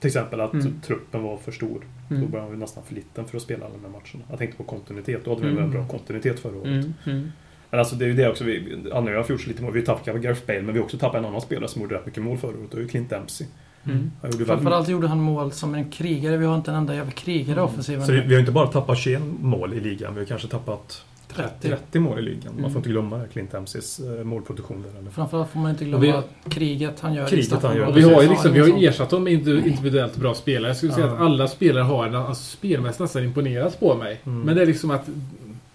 [0.00, 0.80] Till exempel att Mm.
[0.80, 1.84] truppen var för stor.
[2.08, 2.30] Då Mm.
[2.30, 4.24] var vi nästan för liten för att spela alla de här matcherna.
[4.30, 5.24] Jag tänkte på kontinuitet.
[5.24, 5.64] Då hade vi en Mm.
[5.70, 6.66] väldigt bra kontinuitet förra året.
[6.66, 7.32] Mm, mm.
[7.70, 8.44] Men alltså det är ju det också.
[8.44, 9.72] Vi, Anna och jag har gjort så lite mål.
[9.72, 12.06] Vi tappade Gareth Bale, men vi har också tappat en annan spelare som gjorde rätt
[12.06, 12.70] mycket mål förra året.
[12.70, 13.46] Det var ju Clint Dempsey.
[13.86, 14.10] Mm.
[14.46, 16.36] Framförallt gjorde han mål som en krigare.
[16.36, 18.06] Vi har inte en enda jävla krigare i offensiven.
[18.06, 21.68] Så vi har inte bara tappat 21 mål i ligan, vi har kanske tappat 30.
[21.68, 22.42] 30 mål i ligan.
[22.52, 22.70] Man Mm.
[22.70, 25.00] får inte glömma Clint Dempseys eh, målproduktion där.
[25.00, 25.10] Eller?
[25.10, 27.26] Framförallt får man inte glömma kriget han gör.
[27.26, 27.86] i Kriget han gör.
[27.86, 30.34] Och vi har ju Ja, liksom, vi har ju ersatt dem med individu- individuellt bra
[30.34, 30.66] spelare.
[30.70, 31.12] Jag skulle säga Ja.
[31.12, 34.20] att alla spelare har en, alltså spelmässigt nästan imponerat på mig.
[34.26, 34.40] Mm.
[34.40, 35.08] Men det är liksom att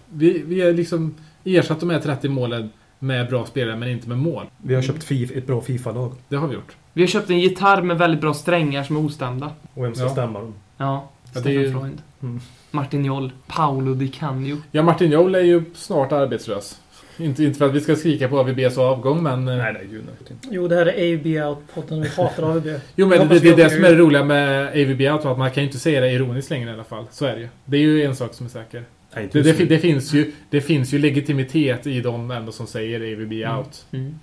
[0.10, 1.14] vi, vi har liksom
[1.44, 4.46] ersatt de här 30 målen med bra spelare men inte med mål.
[4.58, 6.12] Vi har köpt FIF, ett bra Fifa-lag.
[6.30, 6.76] Det har vi gjort.
[6.94, 9.52] Vi har köpt en gitarr med väldigt bra strängar som är ostämda.
[9.74, 10.10] Och vem ska Ja.
[10.10, 10.54] stämma dem?
[10.78, 10.86] Ja,
[11.34, 12.02] Ja, Stefan det är ju- Freund.
[12.24, 12.42] Mm.
[12.76, 13.32] Martin Joll.
[13.48, 14.58] Paolo Di Canio.
[14.72, 16.82] Ja, Martin Joel är ju snart arbetslös.
[17.18, 19.48] Inte, inte för att vi ska skrika på AVBs avgång men...
[19.48, 20.38] eh, Nej, nej, gud nej.
[20.52, 22.02] Jo, det här är AB Out-podden.
[22.02, 22.68] Vi hatar AVB.
[22.96, 25.52] Jo men det, det är det som är det roliga med AVB Out, att man
[25.52, 27.06] kan ju inte säga det ironiskt längre i alla fall.
[27.12, 27.48] Så är det ju.
[27.66, 28.84] Det är ju en sak som är säker.
[29.16, 33.14] nej Det, det, det, finns ju, det finns ju legitimitet i de ändå som säger
[33.14, 33.86] AVB Out.
[33.92, 34.20] Mm.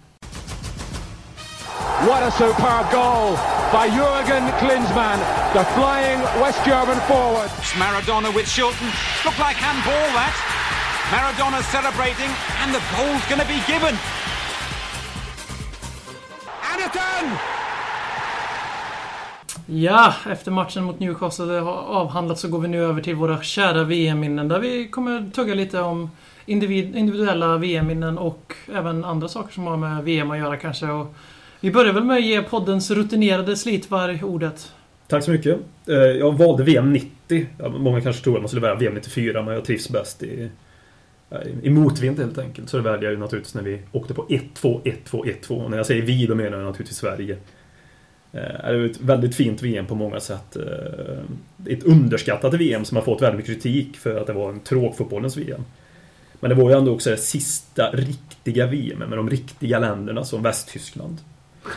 [2.01, 3.37] What a superb goal
[3.73, 5.21] by Jurgen Klinsmann,
[5.53, 7.51] the flying West German forward.
[7.59, 8.89] It's Maradona with Shilton.
[9.25, 10.35] Looked like handball that.
[11.13, 12.31] Maradona celebrating,
[12.63, 13.95] and the goal's going to be given.
[16.69, 17.39] And it's done!
[19.67, 24.49] Ja, efter matchen mot Newcastle avhandlats så går vi nu över till våra kära VM-minnen
[24.49, 26.11] där vi kommer tugga lite om
[26.47, 30.87] individ, individuella VM-minnen och även andra saker som har med VM att göra kanske.
[30.87, 31.15] Och
[31.63, 34.73] vi börjar väl med att ge poddens rutinerade slitvarg ordet.
[35.07, 35.59] Tack så mycket.
[35.87, 37.47] Eh, jag valde VM 90.
[37.79, 40.49] Många kanske tror att man skulle välja VM 94, men jag trivs bäst i,
[41.31, 42.69] eh, i motvind helt enkelt.
[42.69, 45.65] Så det väljer jag ju naturligtvis när vi åkte på 1-2, 1-2, 1-2.
[45.65, 47.37] Och när jag säger vi, då menar jag naturligtvis Sverige.
[48.33, 50.57] Eh, det är ett väldigt fint VM på många sätt.
[51.67, 55.37] Ett underskattat VM som har fått väldigt mycket kritik för att det var en tråkfotbollens
[55.37, 55.65] VM.
[56.41, 60.43] Men det var ju ändå också det sista riktiga VM med de riktiga länderna som
[60.43, 61.19] Västtyskland.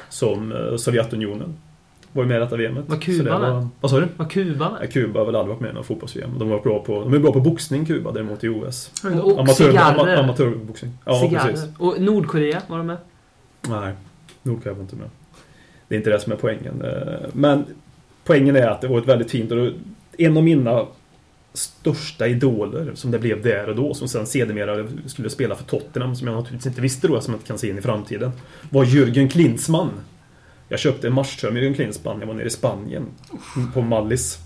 [0.09, 1.53] Som eh, Sovjetunionen.
[2.13, 2.83] Var ju med i detta VMet.
[2.87, 3.67] Var Kuba var- med?
[3.81, 4.07] Vad sa du?
[4.17, 4.87] Vad Kuba Ja, är.
[4.91, 6.29] Kuba har väl aldrig varit med i någon fotbolls-VM.
[6.39, 8.91] De, var bra på, de är bra på boxning, Kuba, däremot i OS.
[9.23, 9.99] Och Amatör, cigarrer.
[10.13, 10.91] ama, amatörboxning.
[11.05, 11.29] Ja, precis.
[11.29, 11.69] cigarrer.
[11.77, 12.97] Och Nordkorea var de med.
[13.61, 13.93] Nej,
[14.43, 15.09] Nordkorea var inte med.
[15.87, 16.81] Det är inte det som är poängen.
[16.81, 17.65] Eh, Men
[18.23, 19.51] poängen är att det var ett väldigt fint...
[19.51, 19.67] Och
[20.17, 20.85] en av mina
[21.55, 26.15] största idoler som det blev där och då, som sen sedermera skulle spela för Tottenham,
[26.15, 28.31] som jag naturligtvis inte visste då, som jag inte kan se in i framtiden,
[28.69, 29.89] var Jürgen Klinsmann.
[30.69, 33.05] Jag köpte en matchtröja med Jürgen Klinsmann jag var nere i Spanien.
[33.73, 34.39] På Mallis.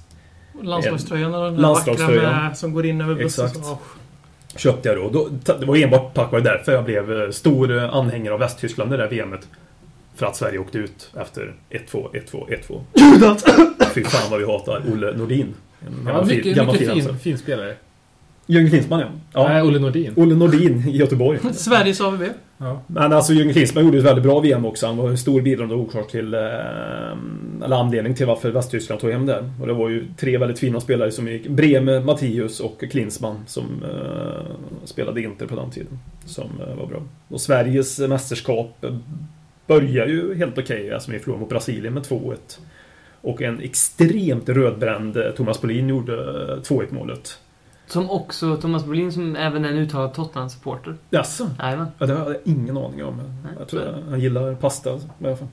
[0.61, 2.23] Landslagströjan den Landslagströjan.
[2.23, 3.45] vackra med, som går in över bussen.
[3.45, 3.65] Exakt.
[3.65, 3.79] Så, oh.
[4.55, 5.29] Köpte jag då.
[5.45, 5.53] då.
[5.53, 8.97] Det var enbart tack vare därför jag blev eh, stor eh, anhängare av Västtyskland i
[8.97, 9.47] det där VMet.
[10.15, 12.81] För att Sverige åkte ut efter 1-2, 1-2, 1-2.
[12.93, 13.45] Judas!
[13.93, 15.53] Fy fan vad vi hatar Olle Nordin.
[15.87, 17.23] En Ja, gammal mycket, fin- gammal mycket fin, fin, alltså.
[17.23, 17.73] fin spelare.
[18.47, 19.07] Jürgen Klinsmann ja.
[19.33, 19.47] ja.
[19.47, 20.13] Nej, Olle Nordin.
[20.15, 21.39] Olle Nordin i Göteborg.
[21.53, 22.23] Sveriges AVB.
[22.57, 22.81] Ja.
[22.87, 24.87] Men alltså Jürgen Klinsmann gjorde ett väldigt bra VM också.
[24.87, 26.33] Han var en stor bidragande orsak till...
[26.33, 26.39] Eh,
[27.65, 29.51] eller anledning till varför Västtyskland tog hem det.
[29.61, 31.47] Och det var ju tre väldigt fina spelare som gick.
[31.47, 35.99] Breme, Mattius och Klinsmann som eh, spelade Inter på den tiden.
[36.25, 37.01] Som eh, var bra.
[37.27, 38.85] Och Sveriges mästerskap
[39.67, 40.93] börjar ju helt okej.
[40.93, 42.35] Alltså vi förlorade mot Brasilien med 2-1.
[43.21, 47.37] Och en extremt rödbränd eh, Thomas Bolin gjorde eh, 2-1 målet.
[47.87, 50.95] Som också Thomas Brolin som även är en uttalad Tottenham-supporter.
[51.09, 51.49] Jaså?
[51.59, 51.87] Jajamän.
[51.99, 53.17] Ja, det har jag ingen aning om.
[53.17, 54.91] Nej, Jag tror att han gillar pasta.
[54.91, 55.47] alltså, i alla fall.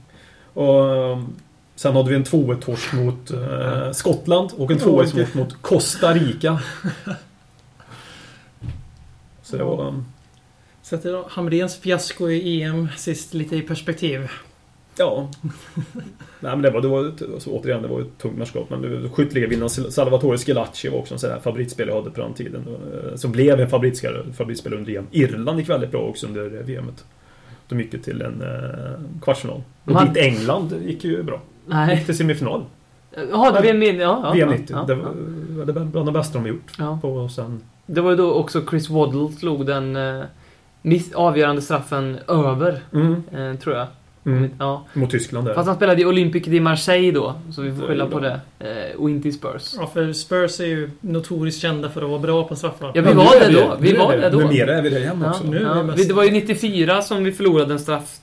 [0.52, 0.80] Och,
[1.12, 1.26] um,
[1.74, 6.60] sen hade vi en 2-1-torsk mot eh, Skottland och en 2-1-torsk mot Costa Rica.
[9.42, 9.88] Så det var...
[9.88, 10.04] um,
[10.82, 14.28] Sätter Hamrens fiasko i EM sist lite i perspektiv.
[14.98, 15.28] Ja.
[16.40, 16.98] Nej men det var, det var
[17.34, 18.70] alltså, återigen, det var ett tungt mästerskap.
[18.70, 22.32] Men det- skytteligavinnaren Salvatore Schillaci var också en sån där favoritspelare jag hade på den
[22.34, 22.64] tiden.
[23.10, 24.22] eh, Som blev en favoritspelare,
[24.64, 25.06] under VM.
[25.10, 27.04] Irland gick väldigt bra också under eh, VMet.
[27.68, 29.62] De gick ju till en eh, kvartsfinal.
[29.84, 31.40] Och Man- dit England gick ju bra.
[31.66, 31.96] Nej.
[31.96, 32.64] Gick till semifinal.
[33.30, 34.76] Jaha, det VM, ja, ja, VM ja, 90.
[34.76, 34.98] ja, det ja.
[35.56, 36.72] var det var bland de bästa de har gjort.
[36.78, 36.98] Ja.
[37.02, 40.22] På, och sen, Det var ju då också Chris Waddle slog den eh,
[40.82, 43.86] miss- avgörande straffen över, mm, eh, tror jag.
[44.26, 44.84] Mm, Ja.
[44.92, 45.54] mot Tyskland där.
[45.54, 48.40] Fast han spelade i Olympique de Marseille då, så vi får skylla på det.
[48.58, 49.74] Eh, och inte i Spurs.
[49.78, 52.92] Ja, för Spurs är ju notoriskt kända för att vara bra på straffar.
[52.94, 53.76] Ja, vi Ja, var det vi då.
[53.80, 54.30] Vi Nu var vi det det.
[54.30, 54.38] då.
[54.38, 55.44] Numera är vi det igen Ja, också.
[55.46, 55.82] nu ja.
[55.82, 58.16] vi Vi- Det var ju 94 som vi förlorade en straff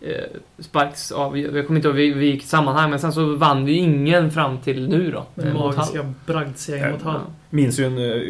[0.00, 0.14] eh,
[0.58, 3.78] sparks av, jag kommer inte ihåg i vilket sammanhang, men sen så vann vi ju
[3.78, 5.26] ingen fram till nu då.
[5.34, 7.20] Den eh, magiska bragdsegern mot Hall.
[7.50, 8.22] Minns ju en uh,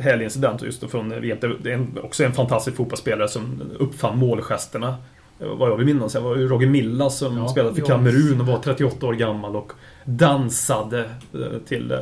[0.00, 1.38] härlig incident just då från VM.
[1.62, 4.94] Det är en, också en fantastisk fotbollsspelare som uppfann målgesterna.
[5.40, 6.12] Eh, Vad jag vill minnas.
[6.12, 7.82] Det var ju Roger Milla som Ja, spelade för.
[7.86, 9.72] Kamerun och var 38 år gammal och
[10.04, 11.00] dansade
[11.32, 11.94] eh, till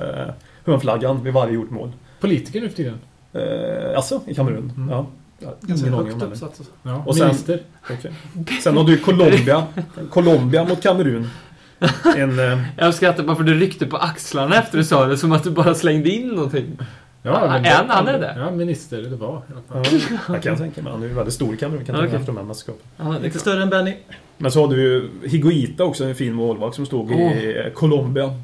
[0.65, 1.93] hörnflaggan vid varje gjort mål.
[2.21, 2.99] Politiker nu för tiden.
[3.37, 4.73] Uh, alltså, i Kamerun?
[4.77, 4.89] Mm.
[4.91, 5.07] Ja.
[5.61, 6.35] Ganska ingen aning högt om det.
[6.35, 6.61] uppsatt.
[6.83, 7.03] Ja.
[7.07, 7.61] Och sen- Minister.
[7.91, 8.13] Okej.
[8.63, 9.67] Sen har du Colombia.
[10.11, 11.29] Colombia mot Kamerun.
[12.17, 15.33] En, eh, Jag skrattar bara för du ryckte på axlarna efter du sa det, som
[15.33, 16.79] att du bara slängde in någonting.
[17.23, 18.35] Ja, men- Är han- han är det?
[18.39, 19.03] Ja, minister.
[19.03, 19.83] Det var i ja,
[20.29, 20.93] jag kan tänka mig.
[20.93, 21.85] Han är ju väldigt stor i Kamerun.
[21.85, 22.83] Kan tänka efter de här mästerskapen.
[22.97, 23.95] Ja, Lite större än Benny.
[24.39, 28.35] Men så hade vi ju Higuita också, en fin målvakt som stod i eh, Colombia.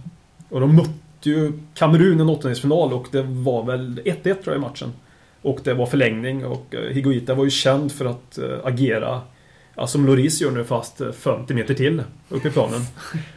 [0.49, 0.91] Och de mötte
[1.23, 4.93] ju Kamerun i en åttondelsfinal och det var väl 1-1 tror jag i matchen.
[5.43, 9.21] Och det var förlängning och eh, Higuita var ju känd för att eh, agera
[9.81, 12.81] Ja, som Loris gör nu fast eh, 50 meter till upp i planen.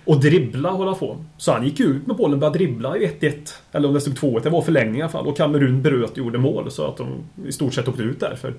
[0.06, 1.18] Och dribbla hålla på.
[1.38, 3.34] Så han gick ut med bollen och började dribbla i 1-1.
[3.72, 4.44] Eller om det stod 2-1.
[4.44, 5.28] Det var förlängning i alla fall.
[5.28, 7.08] Och Kamerun bröt och gjorde mål så att de
[7.48, 8.36] i stort sett åkte ut där.
[8.36, 8.54] För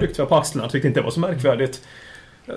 [0.00, 1.82] ryckte väl på axlarna tyckte inte det var så märkvärdigt.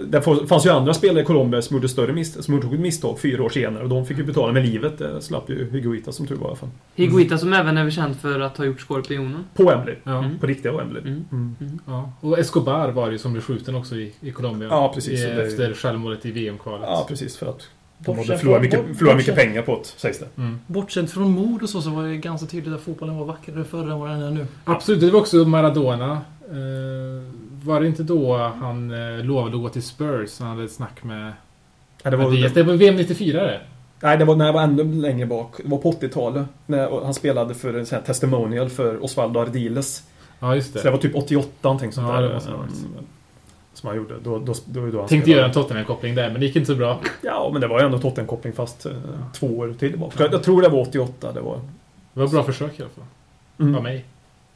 [0.08, 3.20] Det fanns ju andra spelare i Colombia som gjorde större misstag, som gjorde ett misstag
[3.20, 4.98] fyra år senare och de fick ju betala med livet.
[4.98, 6.70] Det slapp ju Higuita som tur var i alla fall.
[6.96, 9.44] Higuita som även är känd för att ha gjort Skorpionen.
[9.56, 9.96] På Wembley.
[10.04, 10.18] Ja.
[10.24, 10.40] Mm.
[10.40, 11.02] På riktiga Wembley.
[11.02, 11.26] Mm.
[11.32, 11.80] Mm.
[11.88, 12.12] Ja.
[12.22, 14.68] Och Escobar var det ju som blev skjuten också i, i Colombia.
[14.72, 15.20] Ja, precis.
[15.20, 16.88] I, det- efter självmålet i VM-kvalet.
[16.90, 17.38] Ja, precis.
[17.38, 20.28] För att de hade förlorat mycket, förlorat mycket pengar på det, sägs det.
[20.38, 20.60] Mm.
[20.68, 23.92] Bortsett från mord och så, så var det ganska tydligt att fotbollen var vackrare förr
[23.92, 24.46] än vad den är nu.
[24.64, 26.12] Absolut, det var också Maradona.
[26.50, 27.24] Eh,
[27.64, 30.40] var det inte då han eh, lovade att gå till Spurs?
[30.40, 31.24] Han hade ett snack med
[32.04, 32.54] Nej, det var, Mattias.
[32.54, 33.62] Det var VM 94 det.
[34.00, 35.56] nej, det var när jag var ännu längre bak.
[35.64, 36.46] Det var på 80-talet.
[36.66, 40.04] När han spelade för en sån här testimonial för Osvaldo Ardiles.
[40.40, 40.92] Ja, just Så det det.
[40.92, 42.22] var typ 88 någonting sånt Ja, där.
[42.22, 42.50] det det varit.
[42.50, 43.06] ehm,
[43.74, 44.14] Som han gjorde.
[44.24, 46.76] Då, då, då, då han Tänkte göra en Tottenham-koppling där, men det gick inte så
[46.76, 47.00] bra.
[47.22, 48.92] Ja, men det var ju ändå Tottenham-koppling fast eh,
[49.34, 50.24] två år tillbaka.
[50.24, 51.32] Jag, jag tror det var 88.
[51.32, 51.56] Det var...
[52.14, 53.04] Det var ett bra försök i alla fall.
[53.60, 53.76] Mm.
[53.76, 54.06] Av mig.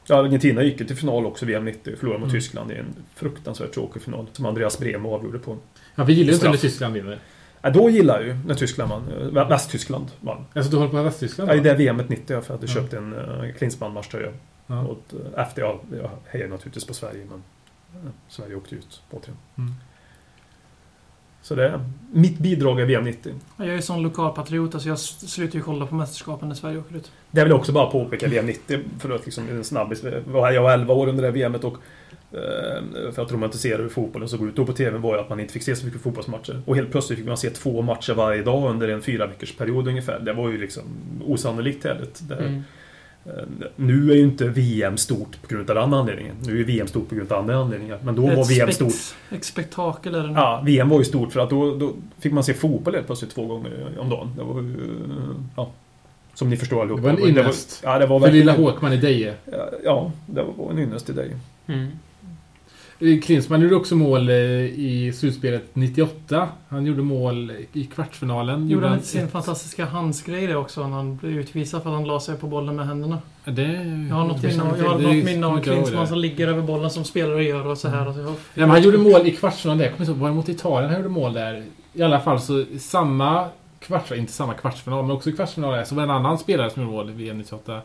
[0.07, 1.95] Ja, Argentina gick ju till final också VM 90.
[1.95, 2.39] Förlorade mot Mm.
[2.41, 4.27] Tyskland i en fruktansvärt tråkig final.
[4.33, 5.57] Som Andreas Bremo avgjorde på.
[5.95, 7.19] Ja, vi gillar ju inte när Tyskland vinner.
[7.61, 9.03] Ja, då gillade jag ju när Tyskland vann.
[9.11, 10.45] Eh, Vä- Västtyskland vann.
[10.53, 11.49] Alltså, du håller på med Västtyskland?
[11.51, 12.73] Ja, i det VMet 90 jag för att jag Ja.
[12.73, 14.31] köpte en uh, Klinsmann-matchtröja.
[14.67, 14.81] Ja.
[14.81, 15.03] Och
[15.35, 17.43] eh, efter, ja, jag hejar naturligtvis på Sverige men
[18.03, 19.37] eh, Sverige åkte ut återigen.
[19.57, 19.73] Mm.
[21.47, 21.79] Så det är
[22.12, 23.33] mitt bidrag är VM 90.
[23.57, 26.95] Jag är ju sån lokalpatriot, alltså jag slutar ju kolla på mästerskapen när Sverige åker
[26.95, 27.12] ut.
[27.31, 30.03] Det vill jag också bara påpeka VM 90 för att liksom en snabbis.
[30.33, 31.73] Jag var 11 år under det VMet och
[32.31, 35.39] eh, för att romantisera hur fotbollen såg ut då på TV var ju att man
[35.39, 36.62] inte fick se så mycket fotbollsmatcher.
[36.65, 39.88] Och helt plötsligt fick man se två matcher varje dag under en fyra veckors period
[39.88, 40.19] ungefär.
[40.19, 40.83] Det var ju liksom
[41.25, 42.29] osannolikt härligt.
[42.29, 42.63] Det, Mm.
[43.25, 43.32] Eh,
[43.75, 46.36] Nu är ju inte VM stort på grund av den anledningen.
[46.45, 47.99] Nu är VM stort på grund av andra anledningar.
[48.03, 49.17] Men då var Ett VM spekt- stort.
[49.38, 50.34] Ett spektakel är det nu.
[50.34, 53.32] Ja, VM var ju stort för att då, då fick man se fotboll helt plötsligt
[53.36, 54.34] två gånger om dagen.
[54.38, 54.75] Det var ju...
[55.56, 55.69] Ja.
[56.34, 57.01] Som ni förstår allihopa.
[57.01, 57.82] Det var en ynnest.
[57.84, 58.53] Ja, det var För lilla.
[58.56, 59.34] Håkman i Deje.
[59.84, 61.36] Ja, det var en ynnest till dig.
[61.67, 61.88] Mm.
[62.99, 66.49] Eh, Klinsmann gjorde också mål eh, i slutspelet 98.
[66.69, 68.69] Han gjorde mål i kvartsfinalen.
[68.69, 72.19] Gjorde han sin fantastiska handsgrej det också när han blev utvisad för att han la
[72.19, 73.21] sig på bollen med händerna?
[73.45, 73.63] Det,
[74.10, 77.03] Jag har något minne av, jag har något minne Klinsmann som ligger över bollen som
[77.03, 78.07] spelare gör och så här.
[78.07, 79.86] Och så, Ja, men han gjorde mål i kvartsfinalen där.
[79.86, 81.63] Jag kommer inte ihåg, mot Italien han gjorde mål där?
[81.93, 83.47] I alla fall så samma
[83.79, 86.81] kvartsfinal, inte samma kvartsfinal, men också i kvartsfinalen så var det en annan spelare som
[86.83, 87.81] gjorde mål i VM 98.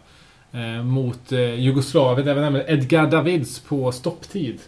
[0.53, 4.61] Eh, mot eh, Jugoslavien, var nämligen Edgar Davids på stopptid.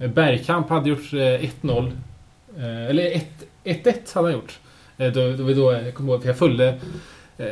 [0.00, 1.92] Eh, Bergkamp hade gjort eh, 1-0.
[2.56, 3.26] Eh, eller 1
[3.64, 4.58] 1-1 hade han gjort.
[4.98, 6.78] Eh, då, då, då, jag kommer ihåg, för jag följde
[7.38, 7.46] eh,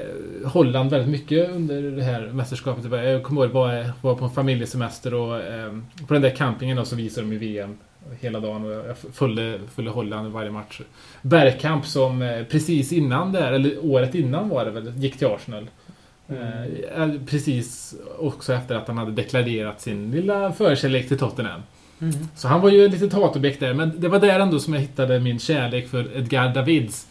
[0.44, 2.92] Holland väldigt mycket under det här mästerskapet.
[2.92, 5.72] Jag kommer ihåg, var, var på en familjesemester och eh,
[6.06, 7.78] på den där campingen då, så visade de ju VM
[8.20, 10.80] hela dagen och jag följde, följde Holland varje match.
[11.22, 15.70] Bergkamp som eh, precis innan där, eller året innan var det väl, gick till Arsenal.
[16.28, 21.60] Eh, precis också efter att han hade deklarerat sin lilla förkärlek till Tottenham.
[22.00, 22.14] Mm.
[22.34, 24.80] Så han var ju ett litet hatobjekt där, men det var där ändå som jag
[24.80, 27.06] hittade min kärlek för Edgar Davids.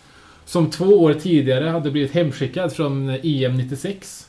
[0.46, 4.28] Som två år tidigare hade blivit hemskickad från EM 96.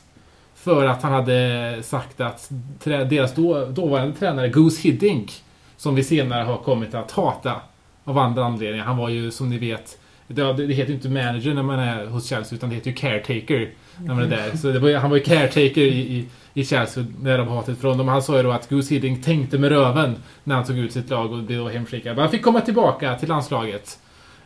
[0.55, 2.49] För att han hade sagt att
[2.83, 5.43] deras då, dåvarande tränare Goose Hiddink,
[5.77, 7.61] som vi senare har kommit att hata
[8.03, 8.85] av andra anledningar.
[8.85, 12.05] Han var ju, som ni vet, det, det heter ju inte manager när man är
[12.05, 13.69] hos Chelsea, utan det heter ju caretaker
[14.03, 14.57] när man är där.
[14.57, 18.07] Så var, han var ju caretaker i, i, i Chelsea, därav hatet från dem.
[18.07, 21.09] Han sa ju då att Goose Hiddink tänkte med röven när han tog ut sitt
[21.09, 22.15] lag och blev då hemskickad.
[22.15, 23.99] Men han fick komma tillbaka till landslaget.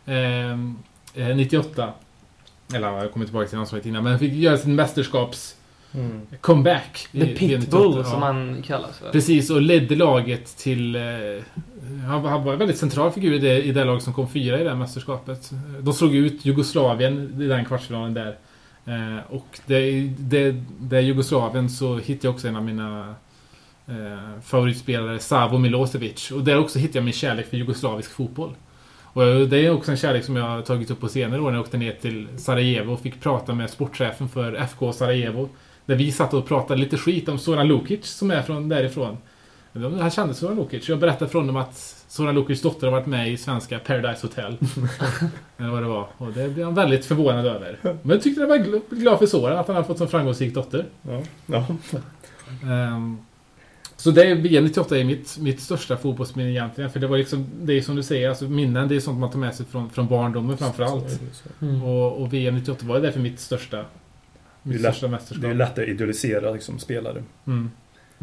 [0.06, 0.76] Ehm,
[1.16, 1.90] eh, 98.
[2.76, 5.56] Eller han kom tillbaka till landslaget innan, men han fick göra sin mästerskaps
[6.42, 7.08] comeback.
[7.12, 8.26] i- The Pitbull 98, som ja.
[8.28, 9.12] han kallas för.
[9.12, 10.96] Precis, och ledde laget till...
[10.96, 11.02] Eh,
[12.08, 14.30] han, var- han var en väldigt central figur i det, i det lag som kom
[14.30, 15.52] fyra i det här mästerskapet.
[15.82, 18.36] De slog ut Jugoslavien i den kvartsfinalen där.
[18.86, 23.16] Eh, och det, det, det Jugoslavien så hittade jag också en av mina
[23.88, 26.32] eh, favoritspelare, Savo Milosevic.
[26.32, 28.56] Och där också hittade jag min kärlek för jugoslavisk fotboll.
[29.14, 31.58] Och det är också en kärlek som jag har tagit upp på senare år när
[31.58, 35.50] jag åkte ner till Sarajevo och fick prata med sportchefen för FK Sarajevo.
[35.86, 39.18] Där vi satt och pratade lite skit om Zoran Lukic som är från därifrån.
[39.74, 40.90] Han kände Zoran Lukic.
[40.90, 44.58] Jag berättade för honom att Zoran Lukics dotter har varit med i svenska Paradise Hotel.
[45.58, 46.08] Eller vad det var.
[46.18, 47.80] Och det blev han väldigt förvånad över.
[47.82, 50.54] Men jag tyckte jag var gl- glad för Zoran att han har fått så framgångsrik
[50.54, 50.86] dotter.
[51.02, 51.22] Ja.
[51.46, 51.66] ja.
[52.64, 53.18] Ehm,
[53.98, 56.90] så det är VM 98 är mitt, mitt största fotbollsminne egentligen.
[56.92, 59.32] För det var liksom, det är som du säger, alltså minnen det är sånt man
[59.32, 61.20] tar med sig från, från barndomen framförallt.
[61.62, 61.84] Mm.
[61.84, 63.84] Och, och VM 98 var därför mitt största, Det
[64.64, 65.56] mitt är lätt- största Det är mästerskap.
[65.56, 67.24] lättare att idealisera liksom, spelare.
[67.48, 67.72] Mm.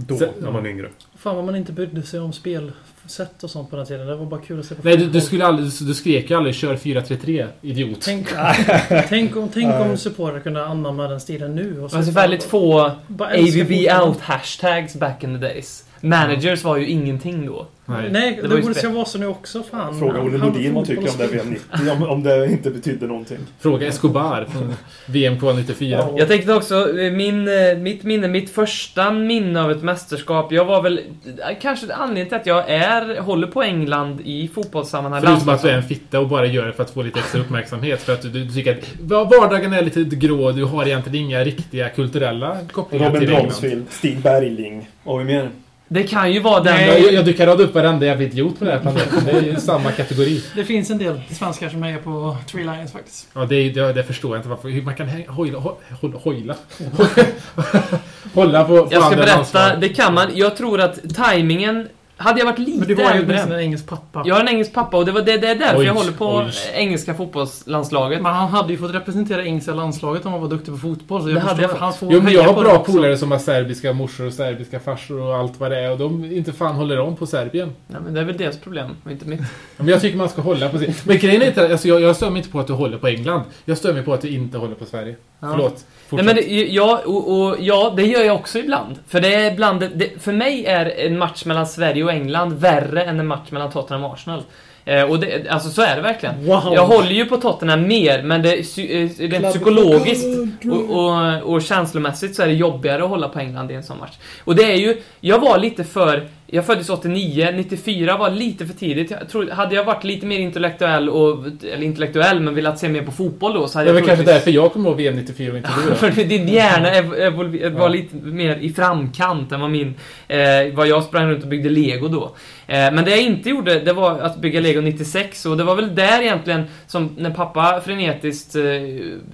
[0.07, 0.89] Då, Sen- när man är yngre.
[1.19, 4.07] Fan vad man inte brydde sig om spelsätt och sånt på den tiden.
[4.07, 6.37] Det var bara kul att se på Nej, du, du, skulle aldrig, du skrek ju
[6.37, 7.99] aldrig 'Kör 4-3-3' idiot.
[8.05, 8.29] Tänk,
[9.09, 11.81] tänk om, tänk om supportrar kunde anamma den stilen nu.
[11.81, 14.09] Och så- Alltså väldigt få Bara älska AVB fotboll.
[14.09, 15.85] out hashtags back in the days.
[16.01, 17.67] Managers var ju ingenting då.
[17.90, 18.09] Nej.
[18.11, 19.62] Nej, Det det, borde ska vara så nu också.
[19.62, 19.98] Fan.
[19.98, 21.90] Fråga Olle Nordin vad tycker om det VM 90.
[21.92, 23.38] Om, om det inte betyder någonting.
[23.61, 24.74] Fråga Escobar från
[25.07, 26.09] VM kval 94.
[26.16, 30.53] Jag tänkte också, eh, min, eh, mitt minne, mitt första minne av ett mästerskap.
[30.53, 35.22] Jag var väl, eh, kanske anledningen till att jag är, håller på England i fotbollssammanhang.
[35.22, 37.40] Förutom att du är en fitta och bara gör det för att få lite extra
[37.40, 38.03] uppmärksamhet.
[38.03, 40.50] För att du, du tycker att va- vardagen är lite grå.
[40.53, 43.42] Du har egentligen inga riktiga kulturella kopplingar Robin till England.
[43.46, 44.88] Bronsfield, Stig Bergling.
[45.05, 45.50] Vad har vi mer?
[45.92, 46.74] Det kan ju vara den...
[46.74, 46.88] Nej.
[46.88, 49.24] Ja, jag, jag, du kan rada upp varenda jävla idiot på den här planeten.
[49.24, 50.42] Det är ju samma kategori.
[50.55, 53.29] Det finns en del svenskar som är på Three Lions faktiskt.
[53.35, 54.68] Ja, det, det, det förstår jag inte varför.
[54.68, 55.59] Hur man kan hojla...
[55.59, 56.55] ho- ho- Hojla?
[58.35, 59.81] Hålla på, på Jag ska berätta, landslag.
[59.81, 60.26] det kan man.
[60.35, 61.88] Jag tror att tajmingen
[62.23, 63.39] Hade jag varit lite Men du var ju äldre...
[63.39, 64.23] en engelsk pappa.
[64.27, 66.13] Jag har en engelsk pappa och det, var det, det är därför Oj, jag håller
[66.13, 66.53] på oj.
[66.75, 68.23] engelska fotbollslandslaget.
[68.23, 71.21] Men han hade ju fått representera engelska landslaget om han var duktig på fotboll.
[71.21, 73.19] Så Det jag hade förstår jag han får Jo, men jag har bra det polare
[73.19, 75.91] som har serbiska morsor och serbiska farsor och allt vad det är.
[75.91, 77.73] Och de inte fan håller om på Serbien.
[77.87, 79.41] Nej, men det är väl deras problem och inte mitt.
[79.77, 80.95] Men jag tycker man ska hålla på sig.
[81.05, 81.73] Men grejen är inte...
[81.73, 83.43] Alltså jag, jag stör mig inte på att du håller på England.
[83.65, 85.17] Jag stör mig på att du inte håller på Sverige.
[85.40, 85.48] Ja.
[85.50, 85.72] Förlåt.
[85.72, 86.26] Nej, Fortsätt.
[86.26, 88.98] men det, ja, och, och, ja, det gör jag också ibland.
[89.09, 93.05] För det är ibland, det, för mig är en match mellan Sverige och England värre
[93.05, 94.42] än en match mellan Tottenham och Arsenal.
[94.85, 96.46] Eh, och det, alltså så är det verkligen.
[96.46, 96.74] Wow.
[96.74, 100.26] Jag håller ju på Tottenham mer, men det, eh, rent psykologiskt
[100.70, 103.98] och, och, och känslomässigt så är det jobbigare att hålla på England i en sån
[103.98, 104.18] match.
[104.44, 108.75] Och det är ju, jag var lite för, Jag föddes 89, 94 var lite för
[108.75, 109.11] tidigt.
[109.11, 113.03] Jag tror, hade jag varit lite mer intellektuell, och, eller intellektuell, men velat se mer
[113.03, 115.17] på fotboll då så Det hade är väl jag kanske därför jag kommer ihåg VM
[115.17, 115.95] 94 och inte du då.
[116.13, 119.95] för din hjärna var lite mer i framkant än vad min...
[120.29, 120.39] Eh,
[120.75, 122.25] vad jag sprang runt och byggde lego då.
[122.67, 125.77] Eh, men det jag inte gjorde, det var att bygga lego 96 och det var
[125.77, 128.63] väl där egentligen som när pappa frenetiskt eh,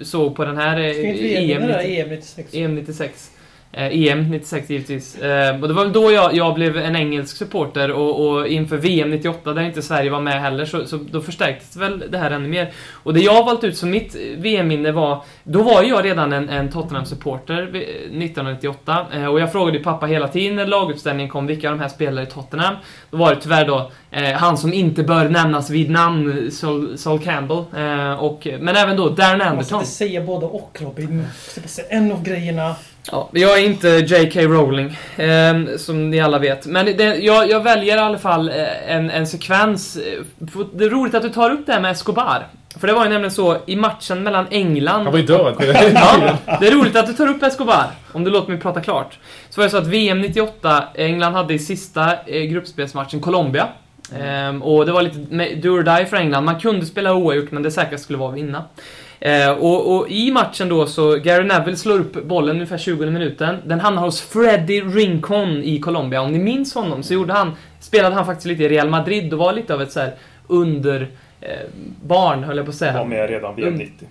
[0.02, 2.54] såg på den här eh, EM, EM, det där 90, EM 96?
[2.54, 3.30] EM 96.
[3.72, 5.18] Eh, EM 96 givetvis.
[5.18, 8.76] Eh, och det var väl då jag, jag blev en engelsk supporter och, och inför
[8.76, 12.30] VM 98 där inte Sverige var med heller så, så då förstärktes väl det här
[12.30, 12.70] ännu mer.
[12.92, 16.32] Och det jag valt ut som mitt eh, VM-minne var, då var ju jag redan
[16.32, 17.82] en, en Tottenham-supporter vid-
[18.22, 21.82] 1998 eh, och jag frågade ju pappa hela tiden när laguppställningen kom vilka av de
[21.82, 22.74] här spelar i Tottenham.
[23.10, 27.18] Då var det tyvärr då eh, han som inte bör nämnas vid namn, Sol, Sol
[27.18, 27.64] Campbell.
[27.76, 29.86] Eh, och, men även då Darren Man måste Anderton.
[29.92, 31.24] säga både och Robin.
[31.88, 32.74] En av grejerna.
[33.12, 34.40] Ja, jag är inte J.K.
[34.40, 36.66] Rowling, ehm, som ni alla vet.
[36.66, 39.96] Men det, jag, jag väljer i alla fall eh, en, en sekvens.
[39.96, 40.22] eh,
[40.74, 42.46] Det är roligt att du tar upp det här med Escobar.
[42.80, 45.02] För det var ju nämligen så i matchen mellan England...
[45.02, 45.54] Han var ju död.
[45.94, 49.18] Ja, det är roligt att du tar upp Escobar, om du låter mig prata klart.
[49.50, 53.68] Så var det så att VM 98, England hade i sista eh, gruppspelsmatchen Colombia.
[54.20, 55.18] Ehm, och det var lite
[55.54, 56.44] do or die för England.
[56.44, 58.64] Man kunde spela oavgjort, men det säkraste skulle vara att vinna.
[59.20, 63.56] Eh, och, och i matchen då så, Gary Neville slår upp bollen ungefär 20 minuten.
[63.64, 66.20] Den hamnar hos Freddie Rincon i Colombia.
[66.20, 69.38] Om ni minns honom så gjorde han, spelade han faktiskt lite i Real Madrid och
[69.38, 70.14] var lite av ett så här
[70.46, 71.08] under
[71.40, 71.48] eh,
[72.02, 72.92] barn, höll jag på att säga.
[72.92, 73.78] Var med redan VM Mm.
[73.78, 74.06] 90.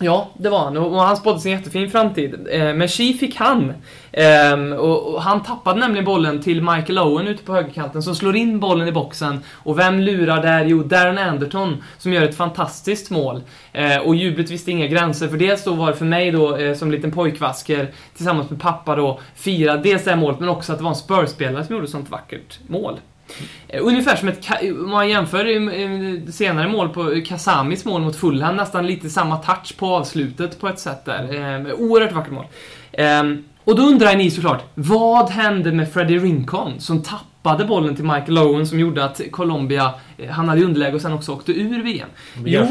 [0.00, 0.76] Ja, det var han.
[0.76, 2.48] Och han spådde sin jättefin framtid.
[2.50, 3.72] Eh, men Chi fick han.
[4.12, 8.60] Ehm, och, han tappade nämligen bollen till Michael Owen ute på högerkanten som slår in
[8.60, 9.40] bollen i boxen.
[9.52, 10.64] Och vem lurar där?
[10.64, 13.42] Jo, Darren Anderton som gör ett fantastiskt mål.
[13.72, 15.28] Eh, och jublet visste inga gränser.
[15.28, 18.96] För dels då var det för mig då eh, som liten pojkvasker tillsammans med pappa
[18.96, 21.84] då fira dels det här målet men också att det var en Spurs-spelare som gjorde
[21.84, 22.98] ett sånt vackert mål.
[23.68, 28.16] Eh, ungefär som ett, eh, om man jämför eh, senare mål på Kasamis mål mot
[28.16, 31.72] Fulham, nästan lite samma touch på avslutet på ett sätt där.
[31.72, 32.46] Oerhört vackert mål.
[32.92, 38.04] Ehm, och då undrar ni såklart, vad hände med Freddie Rincon som tappade bollen till
[38.04, 39.94] Michael Owen som gjorde att Colombia
[40.30, 42.08] hamnade i underläge och sen också åkte ur VM?
[42.44, 42.66] Jo,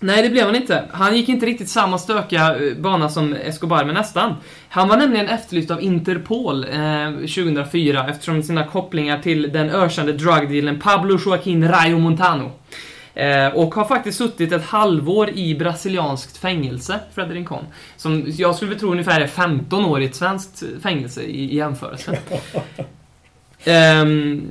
[0.00, 0.84] Nej, det blev han inte.
[0.90, 4.34] Han gick inte riktigt samma stökiga eh, bana som Escobar, men nästan.
[4.68, 10.80] Han var nämligen efterlyst av Interpol eh, 2004 eftersom sina kopplingar till den ökände drugdealen
[10.80, 12.52] Pablo Joaquin Rayo Montano.
[13.14, 17.48] Eh, och har faktiskt suttit ett halvår i brasilianskt fängelse, Fredrik
[17.96, 22.18] Som jag skulle tro ungefär är 15 år i ett svenskt fängelse i, i jämförelse.
[23.64, 24.48] Ehm,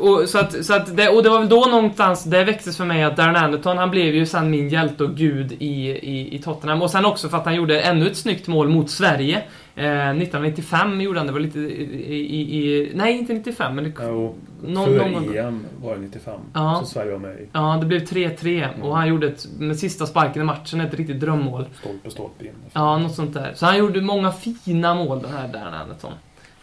[0.00, 2.84] och, så att, så att det, och det var väl då någonstans det växtes för
[2.84, 6.38] mig att Darren Anderton, han blev ju sen min hjälte och gud i, i, i
[6.38, 6.82] Tottenham.
[6.82, 9.42] Och sen också för att han gjorde ännu ett snyggt mål mot Sverige.
[9.74, 13.92] Eh, 1995 gjorde han det, var lite i, i, i Nej, inte 95, men det,
[14.00, 16.40] Jo, någon, någon, för EM var det 95.
[16.54, 16.74] Ja.
[16.78, 17.48] Som Sverige var med i.
[17.52, 21.20] Ja, det blev 3-3 och han gjorde ett, med sista sparken i matchen ett riktigt
[21.20, 21.66] drömmål.
[21.80, 22.50] Stolpe, stolpe in.
[22.72, 23.52] Ja, något sånt där.
[23.54, 26.12] Så han gjorde många fina mål den här Darren Anderton.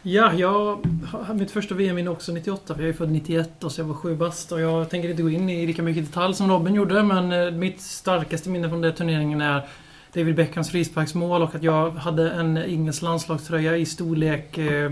[0.01, 2.75] Ja, jag har mitt första VM-minne också 98.
[2.75, 4.51] för Jag är född 91 och så jag var sju bast.
[4.51, 7.03] Och jag tänker inte gå in i lika mycket detalj som Robin gjorde.
[7.03, 9.67] Men eh, mitt starkaste minne från den turneringen är
[10.13, 14.91] David Beckhams frisparksmål och att jag hade en engelsk landslagströja i storlek eh,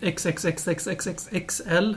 [0.00, 1.94] XXXXXXL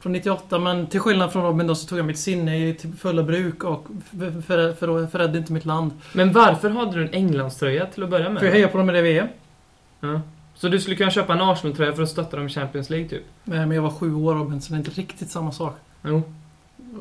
[0.00, 0.58] från 98.
[0.58, 3.86] Men till skillnad från Robin då så tog jag mitt sinne i fulla bruk och
[4.10, 5.92] för, för, för, förrädde inte mitt land.
[6.12, 8.38] Men varför hade du en Englandströja till att börja med?
[8.38, 9.28] För jag hejar på dem i det VM.
[10.00, 10.20] Ja.
[10.54, 13.22] Så du skulle kunna köpa en Arsenal-tröja för att stötta dem i Champions League, typ?
[13.46, 15.76] Eh, Men jag var sju år Robin, så det är inte riktigt samma sak.
[16.04, 16.22] Jo.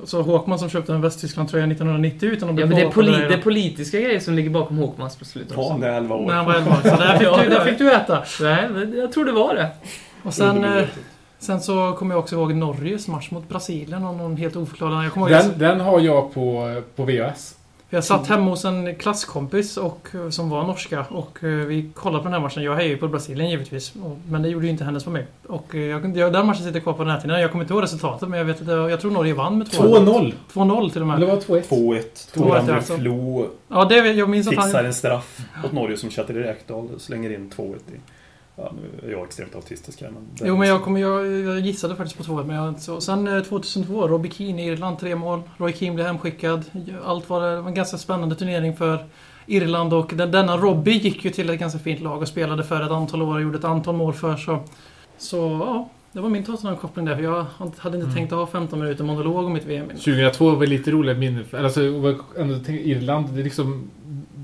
[0.06, 3.28] Så Håkman som köpte en Västtyskland-tröja 1990 utan att bli Ja, men det är, poli-
[3.28, 5.72] det är politiska grejer som ligger bakom Håkmans beslut Var också.
[5.72, 6.28] han det 11 år?
[6.28, 6.76] När han var 11 år.
[6.84, 8.24] Så där fick, du, där var- fick du äta.
[8.42, 9.70] Nej, men jag tror det var det.
[10.24, 10.84] Och sen, eh,
[11.40, 15.06] sen så kommer jag också ihåg Norges match mot Brasilien och någon helt oförklarad.
[15.06, 17.56] Jag kommer ihåg Den, den har jag på, på VHS.
[17.94, 22.24] Jag satt hemma hos en klasskompis och, eh, som var norska och eh, vi kollade
[22.24, 22.64] på den här matchen.
[22.64, 23.94] Jag hejar ju på Brasilien givetvis.
[24.04, 25.26] Och, men det gjorde ju inte hennes familj.
[25.48, 27.42] Och eh, jag, jag, den matchen sitter kvar på näthinnan.
[27.42, 29.68] Jag kommer inte ihåg resultatet men jag vet att jag, jag tror Norge vann med
[29.68, 30.06] 2-0.
[30.06, 30.34] 2-0.
[30.54, 31.16] 2-0 till och med.
[31.16, 31.62] Eller var det 2-1?
[31.70, 32.02] 2-1.
[32.02, 32.98] 2-1 Toran alltså.
[32.98, 34.86] Flo Ja, det, jag minns att fixar han...
[34.86, 38.00] en straff åt Norge som Chattery Ekdal slänger in 2-1 i.
[38.56, 40.48] Ja, nu är jag extremt autistisk här men...
[40.48, 40.84] Jo, men jag, så.
[40.84, 43.02] kommer, jag, jag gissade faktiskt på 2 men jag inte så.
[43.02, 45.42] Sen eh, 2002, Robbie Keane i Irland, tre mål.
[45.58, 46.66] Roy Keane blev hemskickad.
[47.06, 49.06] Allt var, det var en ganska spännande turnering för
[49.46, 52.82] Irland och den, denna Robbie gick ju till ett ganska fint lag och spelade för
[52.82, 54.60] ett antal år och gjorde ett antal mål för så...
[55.18, 57.16] Så ja, det var min Tottenham-koppling där.
[57.16, 57.46] För jag
[57.78, 59.88] hade inte tänkt att ha 15 minuter monolog om mitt VM.
[59.88, 61.44] 2002 var lite roligt minne.
[61.52, 61.82] Alltså,
[62.38, 63.90] ändå, Irland, det är liksom...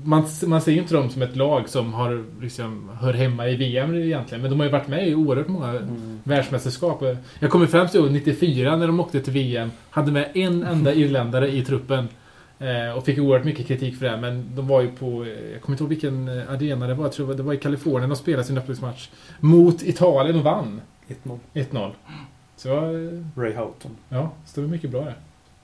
[0.08, 3.56] man, man ser ju inte dem som ett lag som har, liksom, hör hemma i
[3.56, 4.42] VM egentligen.
[4.42, 6.20] Men de har ju varit med i oerhört många Mm.
[6.24, 7.02] världsmästerskap.
[7.40, 9.70] Jag kommer främst ihåg 94 när de åkte till VM.
[9.90, 12.08] Hade med en enda irländare i truppen.
[12.58, 14.16] Eh, och fick oerhört mycket kritik för det.
[14.16, 17.04] Men de var ju på, jag kommer inte ihåg vilken eh, arena det var.
[17.04, 19.08] Jag tror det var- det i Kalifornien de spelade sin öppningsmatch.
[19.40, 20.80] Mot Italien och vann
[21.24, 21.38] 1-0.
[21.54, 21.90] 1-0.
[22.56, 23.90] Så eh, Ray Houghton.
[24.08, 25.14] ja, det stod mycket bra där.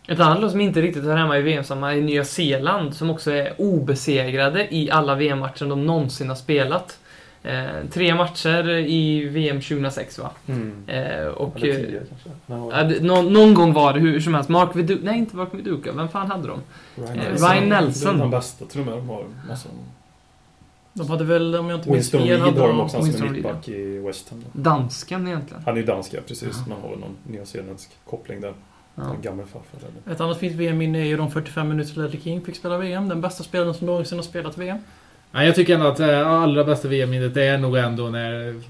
[0.09, 3.31] Ett annat lag som inte riktigt hör hemma i VM-sammanhang är Nya Zeeland som också
[3.31, 6.99] är obesegrade i alla VM-matcher de någonsin har spelat.
[7.43, 10.31] Eh, tre matcher i VM 2006 va?
[10.47, 10.85] Mm.
[10.87, 12.31] Eh, och, Eller eh, 10 kanske.
[12.77, 14.49] Ja, det, någon, någon gång var det hur som helst.
[14.49, 15.93] Mark Vidu Nej, inte Mark Viduka.
[15.93, 16.61] Vem fan hade de?
[16.95, 17.51] Ryan eh, Nelson.
[17.51, 18.13] Ryan Nelson.
[18.15, 18.65] Det är den bästa.
[18.79, 19.69] Med de har massa...
[20.93, 23.03] De hade väl, om jag inte minns Winston fel, Reed hade har de också, han
[23.03, 24.45] som Winston är Reed, mittback i West Ham.
[24.53, 24.61] då.
[24.63, 25.63] Dansken egentligen.
[25.67, 26.67] Han är ju dansk, ja, precis.
[26.69, 28.55] Man har väl någon nyzeeländsk koppling där.
[28.95, 29.17] Ja.
[29.23, 30.13] Gammal farfar?
[30.13, 33.09] Ett annat fint VM-minne är ju de 45 minuter Ledley King fick spela VM.
[33.09, 34.79] Den bästa spelaren som någonsin har spelat VM.
[35.31, 38.61] Nej, jag tycker ändå att eh, allra bästa VM-minnet det är nog ändå när,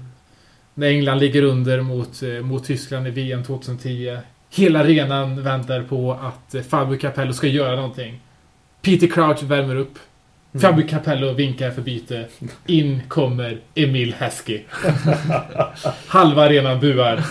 [0.73, 4.17] när England ligger under mot, eh, mot Tyskland i VM 2010.
[4.49, 8.19] Hela arenan väntar på att eh, Fabio Capello ska göra någonting.
[8.81, 9.99] Peter Crouch värmer upp.
[10.61, 12.25] Fabio Capello vinkar för byte.
[12.65, 14.61] In kommer Emil Heskey.
[16.07, 17.23] Halva arenan buar.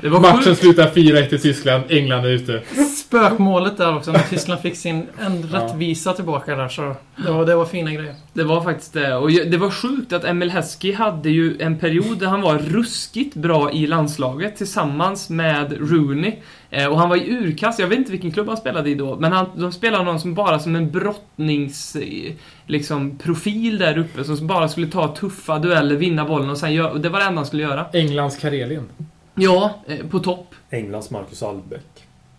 [0.00, 0.60] Det var Matchen sjukt.
[0.60, 1.84] slutar 4-1 till Tyskland.
[1.88, 2.62] England är ute.
[3.06, 5.58] Spökmålet där också, när Tyskland fick sin en Ja.
[5.58, 6.68] rättvisa tillbaka där.
[6.68, 8.14] Så det var, det var fina grejer.
[8.32, 9.14] Det var faktiskt det.
[9.14, 13.34] Och det var sjukt att Emil Heskey hade ju en period där han var ruskigt
[13.36, 16.32] bra i landslaget tillsammans med Rooney.
[16.70, 19.16] Eh, och han var i urkast, jag vet inte vilken klubb han spelade i då,
[19.16, 21.96] men han, de spelade någon som bara som en brottnings...
[21.96, 22.32] eh,
[22.66, 26.90] Liksom profil där uppe som bara skulle ta tuffa dueller, vinna bollen och sen göra...
[26.90, 27.86] och Det var det enda han skulle göra.
[27.92, 28.88] Englands Karelien.
[29.34, 30.54] Ja, eh, på topp.
[30.70, 31.86] Englands Marcus Albeck.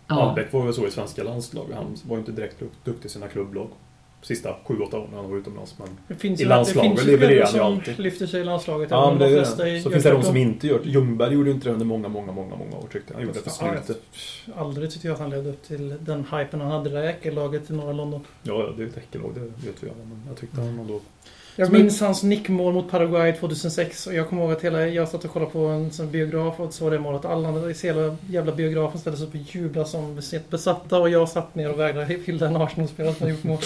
[0.08, 0.22] Ja.
[0.30, 1.76] Albeck var väl så i svenska landslaget.
[1.76, 3.68] Han var ju inte direkt dukt- duktig i sina klubblag.
[4.22, 5.76] Sista 7-8 åren han var utomlands.
[5.78, 8.00] Men Det finns I ju, landslaget det finns ju levererar han ju som alltid.
[8.00, 8.92] lyfter sig i landslaget.
[8.92, 9.82] Ja, men det de det.
[9.82, 10.90] Så finns det de som inte gör det.
[10.90, 13.14] Ljungberg gjorde ju inte det under många, många, många, många år tyckte jag.
[13.16, 14.04] Han gjorde det jag- slutet.
[14.56, 17.08] Aldrig tyckte jag att han levde upp till den hypen han hade i det där
[17.08, 18.22] äckellaget i norra London.
[18.44, 20.06] Ja, ja, det är ett äckellag, det vet vi alla.
[20.10, 21.00] Men jag tyckte han ändå...
[21.60, 25.26] Jag minns hans nickmål mot Paraguay 2006 och jag kommer ihåg att hela, jag satt
[25.26, 27.26] och kollade på en sån biograf och såg det målet.
[27.26, 31.56] Alla i hela jävla biografen ställde sig upp och jublade som besatta och jag satt
[31.56, 33.58] ner och vägrade hylla en Arsenal-spelare som gjort mål.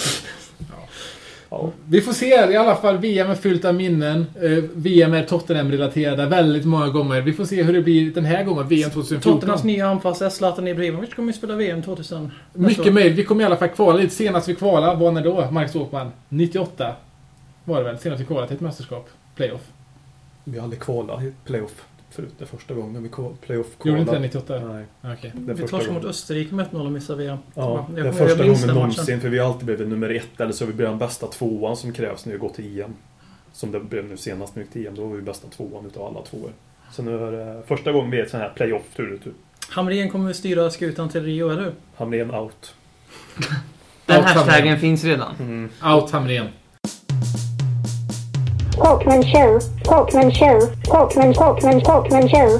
[1.49, 2.51] Ja, Vi får se.
[2.51, 4.25] I alla fall, VM är fyllt av minnen.
[4.41, 7.21] Eh, VM är Tottenham-relaterade väldigt många gånger.
[7.21, 9.33] Vi får se hur det blir den här gången, VM 2014.
[9.33, 12.23] Tottenhams nya anfallare Zlatan Ibrahimovic kommer ju spela VM 2000.
[12.23, 12.67] nästa år.
[12.67, 13.17] Mycket möjligt.
[13.17, 14.15] Vi kommer i alla fall kvala lite.
[14.15, 16.11] Senast vi kvalade var när då, Marcus Åkman?
[16.29, 16.95] 98
[17.63, 17.97] var det väl?
[17.99, 19.09] Senast vi kvalade till ett mästerskap.
[19.35, 19.71] Playoff.
[20.43, 22.33] vi har aldrig kvalat i playoff förut.
[22.37, 23.09] Det är första gången vi
[23.41, 24.19] playoff Gjorde inte det kvalade.
[24.19, 24.59] 98?
[24.59, 25.31] Nej, Okej.
[25.35, 26.05] det är Vi torskade mot.
[26.05, 27.37] Österrike med 1-0 och missade VM.
[27.55, 29.21] Ja, Jag det är första gången någonsin.
[29.21, 30.41] För vi har alltid blivit nummer ett.
[30.41, 32.93] Eller så har vi blivit den bästa tvåan som krävs när vi går till EM.
[33.53, 34.95] Som det blev nu senast när vi gick till EM.
[34.95, 36.51] Då var vi bästa tvåan utav alla tvåor.
[36.91, 39.33] Så nu är det första gången vi är ett sån här playoff tur och tur.
[39.69, 41.73] Hamrén kommer att styra skutan till Rio, eller hur?
[41.95, 42.75] Hamrén out.
[43.35, 43.45] Den
[44.15, 44.79] Ja, hashtaggen Hamrén.
[44.79, 45.35] finns redan.
[45.39, 45.69] Mm.
[45.95, 46.47] Out Hamrén.
[48.73, 52.59] Talkman show, Talkman show, Talkman, Talkman, Talkman show.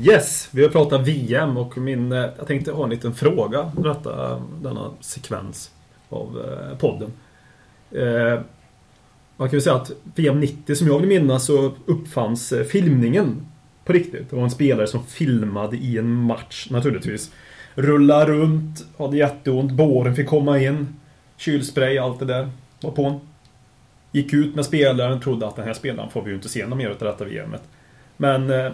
[0.00, 3.82] Yes, vi har pratat VM och min, eh, jag tänkte ha en liten fråga för
[3.82, 5.70] detta, eh, denna sekvens
[6.08, 7.12] av eh, podden.
[7.90, 8.40] Eh,
[9.36, 13.46] man kan ju säga att VM 90 som jag vill minnas så uppfanns filmningen
[13.84, 14.30] på riktigt.
[14.30, 17.30] Det var en spelare som filmade i en match naturligtvis.
[17.78, 20.96] Rulla runt, hade jätteont, båren fick komma in.
[21.36, 22.50] Kylspray, allt det där
[22.80, 23.20] var på en.
[24.12, 26.78] Gick ut med spelaren, trodde att den här spelaren får vi ju inte se något
[26.78, 27.62] mer av detta VMet.
[28.16, 28.72] Men eh,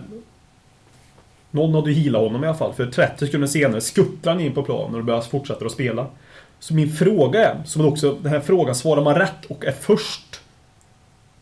[1.50, 2.72] någon hade ju healat honom i alla fall.
[2.72, 6.06] För 30 sekunder senare skuttrar han in på planen och börjar fortsätta att spela.
[6.58, 10.40] Så min fråga är, som också den här frågan, svarar man rätt och är först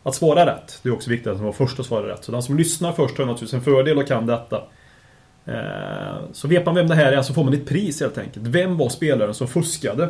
[0.03, 0.79] att svara rätt.
[0.83, 2.23] Det är också viktigt att man var först att svara rätt.
[2.23, 4.63] Så den som lyssnar först har naturligtvis en fördel och kan detta.
[5.45, 5.53] Eh,
[6.31, 8.47] Så vet man vem det här är så får man ett pris helt enkelt.
[8.47, 10.09] Vem var spelaren som fuskade?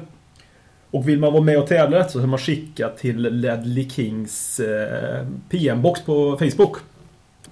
[0.92, 5.26] Och vill man vara med och tävla så kan man skicka till Ledley Kings eh,
[5.50, 6.78] PM-box på Facebook.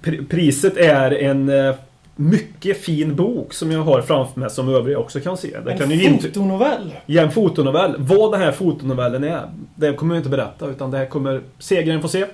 [0.02, 1.74] Pri- Priset är en eh,
[2.16, 5.48] mycket fin bok som jag har framför mig som övriga också kan se.
[5.64, 6.94] Det kan en fotonovell!
[7.06, 7.94] Ja, en fotonovell.
[7.98, 9.42] Vad den här fotonovellen är,
[9.74, 10.66] det kommer jag inte berätta.
[10.66, 12.26] Utan det här kommer segraren få se.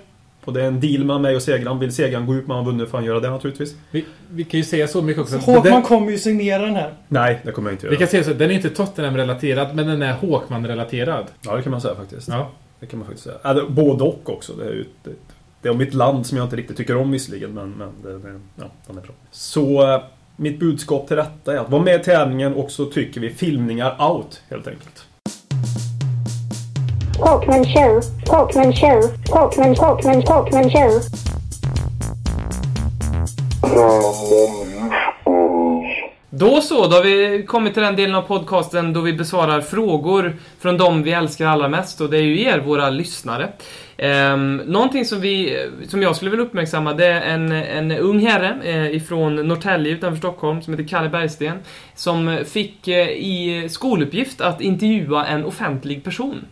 [0.48, 1.78] Och det är en deal mellan mig och segraren.
[1.78, 3.74] Vill segraren gå ut med han vunnit får han göra det naturligtvis.
[3.90, 5.36] Vi, vi kan ju säga så mycket också.
[5.36, 6.94] att Håkman den- kommer ju signera den här.
[7.08, 7.98] Nej, det kommer jag inte Vi göra.
[7.98, 11.24] kan säga så, den är inte Tottenham-relaterad, men den är Håkman-relaterad.
[11.42, 12.28] Ja, det kan man säga faktiskt.
[12.28, 12.50] Ja.
[12.80, 13.36] Det kan man faktiskt säga.
[13.44, 14.52] Eller, både och också.
[14.52, 15.10] Det är, ju, det,
[15.62, 18.18] det är om ett land som jag inte riktigt tycker om visserligen, men, men det,
[18.18, 19.12] det, ja, den är bra.
[19.30, 20.00] Så, eh,
[20.36, 24.10] mitt budskap till detta är att vara med i tävlingen och så tycker vi filmningar
[24.12, 25.04] out helt enkelt.
[27.18, 28.00] Talkman show.
[28.26, 29.02] Talkman show.
[29.26, 31.00] Talkman Talkman Talkman show.
[36.30, 40.36] Då så, då har vi kommit till den delen av podcasten då vi besvarar frågor
[40.60, 43.48] från de vi älskar allra mest och det är ju er, våra lyssnare.
[44.32, 48.58] Um, någonting som, vi, som jag skulle vilja uppmärksamma det är en, en ung herre
[48.64, 51.58] eh, ifrån Norrtälje utanför Stockholm som heter Kalle Bergsten
[51.94, 56.44] som fick eh, i skoluppgift att intervjua en offentlig person.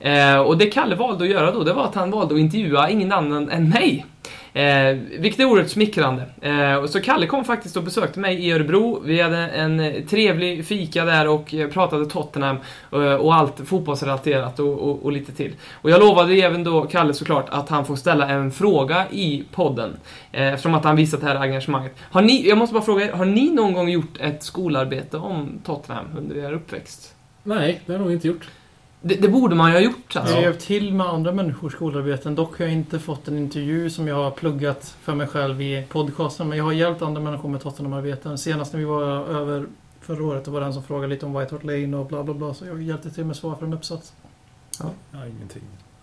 [0.00, 2.90] Eh, och det Kalle valde att göra då, det var att han valde att intervjua
[2.90, 4.06] ingen annan än mig.
[4.52, 6.24] Eh, vilket är oerhört smickrande.
[6.40, 9.00] Eh, så Kalle kom faktiskt och besökte mig i Örebro.
[9.04, 12.56] Vi hade en trevlig fika där och pratade Tottenham
[12.90, 15.52] och, och allt fotbollsrelaterat och, och, och, lite till.
[15.72, 19.96] Och jag lovade även då Kalle såklart att han får ställa en fråga i podden.
[20.32, 21.96] Eh, eftersom att han visat det här engagemanget.
[22.00, 25.60] Har ni, jag måste bara fråga er, har ni någon gång gjort ett skolarbete om
[25.64, 27.14] Tottenham under er uppväxt?
[27.42, 28.48] Nej, det har jag nog inte gjort.
[29.02, 30.34] Det, det, borde man ju ha gjort alltså.
[30.34, 32.34] Jag har hjälpt till med andra människors skolarbeten.
[32.34, 35.86] Dock har jag inte fått en intervju som jag har pluggat för mig själv i
[35.88, 36.48] podcasten.
[36.48, 38.38] Men jag har hjälpt andra människor med Tottenham-arbeten.
[38.38, 39.66] Senast när vi var över
[40.00, 42.34] förra året, det var den som frågade lite om White Hart Lane och bla bla
[42.34, 42.54] bla.
[42.54, 44.12] Så jag hjälpte till med svar för en uppsats.
[44.78, 45.62] Ja, ja ingenting.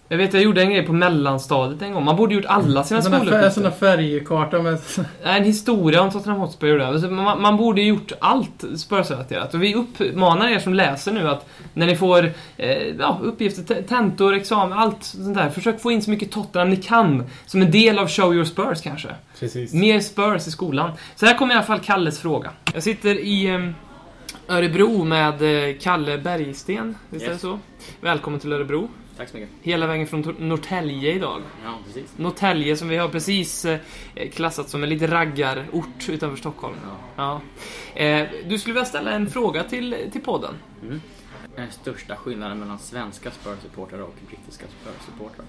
[0.10, 2.05] Jag vet, jag gjorde en grej på mellanstadiet en gång.
[2.05, 3.43] Man borde gjort alla sina skoluppgifter.
[3.43, 4.78] En sån där färgkarta med...
[5.24, 9.53] En historia om Tottenham Hotspur gjorde man, man borde gjort allt Spurs-relaterat.
[9.53, 14.34] Och vi uppmanar er som läser nu att när ni får eh, ja, uppgifter, tentor,
[14.34, 15.49] examen, allt sånt där.
[15.49, 17.24] Försök få in så mycket Tottenham ni kan.
[17.45, 19.10] Som en del av Show Your Spurs kanske.
[19.39, 19.74] Precis.
[19.74, 20.91] Mer Spurs i skolan.
[21.16, 22.51] Så här kommer i alla fall Kalles fråga.
[22.74, 26.95] Jag sitter i eh, Örebro med eh, Kalle Bergsten.
[27.10, 27.30] Visst yes.
[27.30, 27.60] är det så?
[28.01, 28.89] Välkommen till Örebro.
[29.18, 29.49] Tack så mycket.
[29.61, 31.41] Hela vägen från Norrtälje idag.
[31.63, 32.18] Ja, precis.
[32.18, 33.80] Norrtälje som vi har precis eh,
[34.34, 36.76] klassat som en lite raggarort utanför Stockholm.
[37.15, 37.41] Ja.
[37.95, 38.01] ja.
[38.01, 40.53] Eh, du skulle vilja ställa en fråga till, till podden.
[40.84, 41.01] Mm.
[41.55, 45.45] Den största skillnaden mellan svenska Spurs-supportrar och brittiska Spurs-supportrar?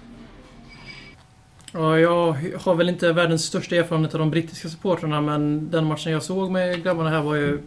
[1.72, 6.12] Ja, jag har väl inte världens största erfarenhet av de brittiska supportrarna men den matchen
[6.12, 7.58] jag såg med grabbarna här var ju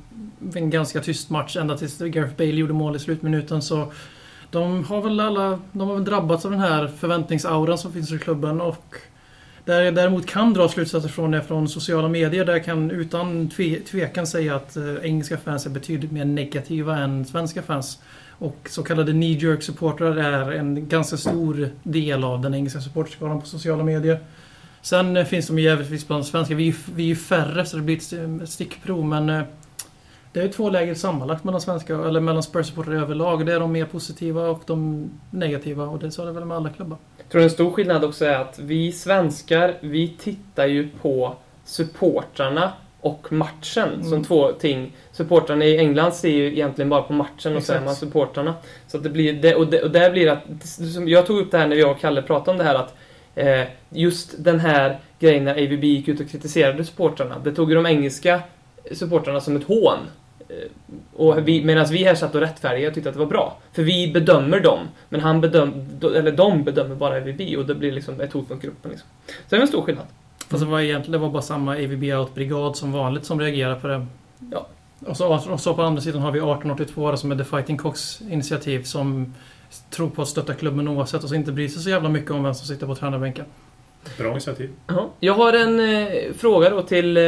[0.56, 3.92] en ganska tyst match ända tills Gareth Bale gjorde mål i slutminuten så
[4.52, 8.20] de har väl alla de har väl drabbats av den här förväntningsauran som finns i
[8.20, 8.96] klubben och
[9.66, 13.50] där jag däremot kan dra slutsatser från det från sociala medier där jag kan utan
[13.50, 18.00] tve, tvekan säga att eh, engelska fans är betydligt mer negativa än svenska fans.
[18.30, 23.42] Och så kallade knee jerk supportrar är en ganska stor del av den engelska supporterskaran
[23.42, 24.20] på sociala medier.
[24.82, 26.56] Sen eh, finns de ju givetvis bland svenskar.
[26.56, 27.98] Vi, vi är ju färre så det blir
[28.44, 29.44] ett stickprov men eh,
[30.34, 33.46] det är två läger sammanlagt mellan svenska, eller mellan Spurs-supportrar överlag.
[33.46, 36.58] Det är de mer positiva och de negativa och det så är det väl med
[36.58, 36.98] alla klubbar.
[37.18, 42.72] Jag tror en stor skillnad också är att vi svenskar, vi tittar ju på supportrarna
[43.02, 44.04] och matchen mm.
[44.04, 44.96] som två ting.
[45.12, 48.54] Supportrarna i England ser ju egentligen bara på matchen och så är man supportrarna.
[48.88, 50.44] Så det blir, det, och, det, och där blir att,
[51.08, 52.96] jag tog upp det här när jag och Kalle pratade om det här att
[53.36, 57.76] eh, just den här grejen när AVB gick ut och kritiserade supportrarna, det tog ju
[57.76, 58.42] de engelska
[58.92, 59.98] supportrarna som ett hån.
[60.52, 60.68] Eh,
[61.14, 63.58] och vi, medan vi här satt och rättfärdigade och tyckte att det var bra.
[63.74, 64.80] För vi bedömer dem,
[65.10, 65.74] men han bedöm,
[66.16, 68.92] eller de bedömer bara AVB och det blir liksom ett hot mot gruppen.
[68.92, 69.10] Liksom.
[69.28, 70.06] Så det är en stor skillnad.
[70.50, 73.88] Fast det var egentligen det var bara samma AVB Out-brigad som vanligt som reagerade på
[73.88, 74.08] det.
[74.52, 74.68] Ja.
[75.06, 78.22] Och så, och så på andra sidan har vi 1882 som är The Fighting Cocks
[78.22, 79.34] initiativ som
[79.90, 82.44] tror på att stötta klubben oavsett och så inte bryr sig så jävla mycket om
[82.44, 83.46] vem som sitter på tränarbänken.
[84.18, 84.70] Bra initiativ.
[84.88, 85.10] Ja.
[85.20, 87.24] Jag har en eh, fråga då till eh,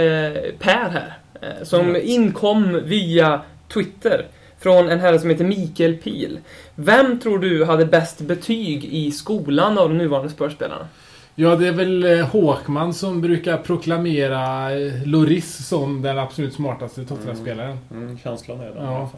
[0.60, 1.18] Per här.
[1.44, 2.02] Eh, som mm.
[2.06, 3.42] inkom via
[3.74, 4.26] Twitter.
[4.60, 6.40] Från en herre som heter Mikael Pil.
[6.76, 10.88] Vem tror du hade bäst betyg i skolan av de nuvarande spörspelarna?
[11.36, 17.06] Ja, det är väl eh, Håkman som brukar proklamera eh, Loris som den absolut smartaste
[17.06, 17.78] Tottenham-spelaren.
[17.92, 18.04] Mm.
[18.04, 18.84] Mm, känslan är den.
[18.84, 19.10] Ja.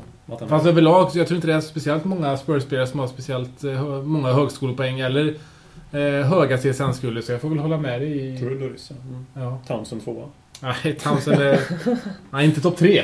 [0.48, 3.64] Fast överlag, jag tror inte det är speciellt många Spurs-spelare som har speciellt
[4.04, 5.36] många högskolepoäng eller
[5.92, 8.38] eh, höga CSN-skulder, så jag får väl hålla med dig i...
[8.38, 8.92] Tror du Loris?
[8.92, 9.26] Mm.
[9.34, 9.60] Ja.
[9.68, 10.26] Townsend tvåa.
[10.66, 11.60] Nej, Townsend är...
[12.32, 13.04] Nej, inte topp tre.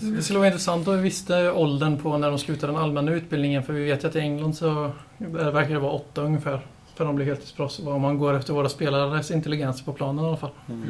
[0.00, 3.62] Det skulle vara intressant om vi visste åldern på när de slutade den allmänna utbildningen.
[3.62, 6.60] För vi vet ju att i England så verkar det vara åtta ungefär.
[6.94, 7.78] För de blir heltidsproffs.
[7.78, 10.50] Om man går efter våra spelares intelligens på planen i alla fall.
[10.68, 10.88] Mm.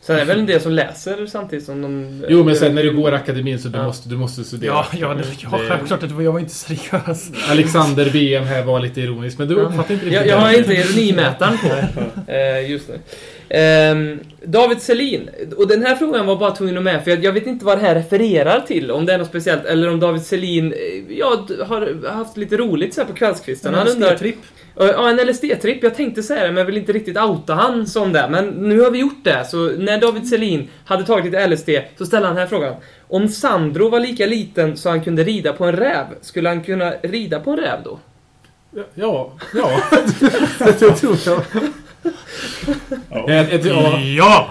[0.00, 2.24] Sen är det väl en del som läser samtidigt som de...
[2.28, 3.84] Jo, men sen när du går akademin så du, ja.
[3.84, 4.72] måste, du måste studera.
[4.72, 6.00] Ja, ja, det, ja självklart.
[6.00, 7.30] Det, jag var inte seriös.
[7.50, 10.72] Alexander BM här var lite ironisk, men du uppfattade inte riktigt jag, jag har inte
[10.72, 12.30] ironimätaren på.
[12.32, 12.98] eh, just det.
[13.48, 17.32] Ehm, David Selin, och den här frågan var bara tvungen att med för jag, jag
[17.32, 20.22] vet inte vad det här refererar till, om det är något speciellt, eller om David
[20.22, 23.74] Selin eh, ja, har haft lite roligt så här på kvällskvisten.
[23.74, 24.38] En LSD-tripp.
[24.78, 25.78] Ja, en LSD-tripp.
[25.82, 28.28] Jag tänkte säga det, men jag vill inte riktigt outa han som det.
[28.30, 32.06] Men nu har vi gjort det, så när David Selin hade tagit lite LSD så
[32.06, 32.74] ställde han den här frågan.
[33.08, 36.90] Om Sandro var lika liten så han kunde rida på en räv, skulle han kunna
[36.90, 37.98] rida på en räv då?
[38.94, 39.82] Ja, ja.
[40.58, 41.42] det tror jag.
[43.10, 43.98] Jag, jag, tror- ja.
[44.00, 44.50] Ja!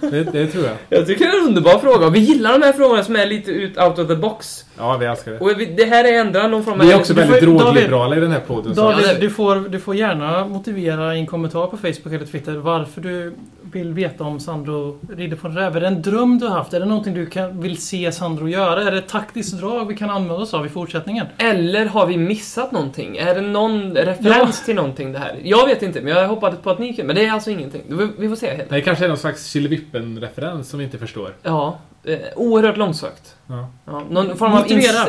[0.00, 0.76] Det, det tror jag.
[0.88, 2.08] Jag tycker det är en underbar fråga.
[2.08, 4.64] Vi gillar de här frågorna som är lite ut out of the box.
[4.78, 5.38] Ja, vi älskar det.
[5.38, 6.86] Och vi- det här är ändra någon form av...
[6.86, 8.74] Vi är också väldigt drogliberala i den här podden.
[8.74, 13.00] David, du, får, du får gärna motivera i en kommentar på Facebook eller Twitter varför
[13.00, 13.34] du
[13.74, 15.76] vill veta om Sandro rider på en räv.
[15.76, 16.74] Är det en dröm du har haft?
[16.74, 18.82] Är det någonting du kan, vill se Sandro göra?
[18.82, 21.26] Är det ett taktiskt drag vi kan använda oss av i fortsättningen?
[21.38, 23.16] Eller har vi missat någonting?
[23.16, 25.36] Är det någon referens till någonting det här?
[25.44, 27.04] Jag vet inte, men jag hoppades på att ni kunde.
[27.06, 27.82] Men det är alltså ingenting.
[27.88, 31.34] Vi- Vi får se helt Det kanske är någon slags Killevippen-referens som vi inte förstår.
[31.42, 33.34] Ja, eh, oerhört långsökt.
[33.46, 33.68] Ja.
[33.84, 34.66] Ja, någon, form av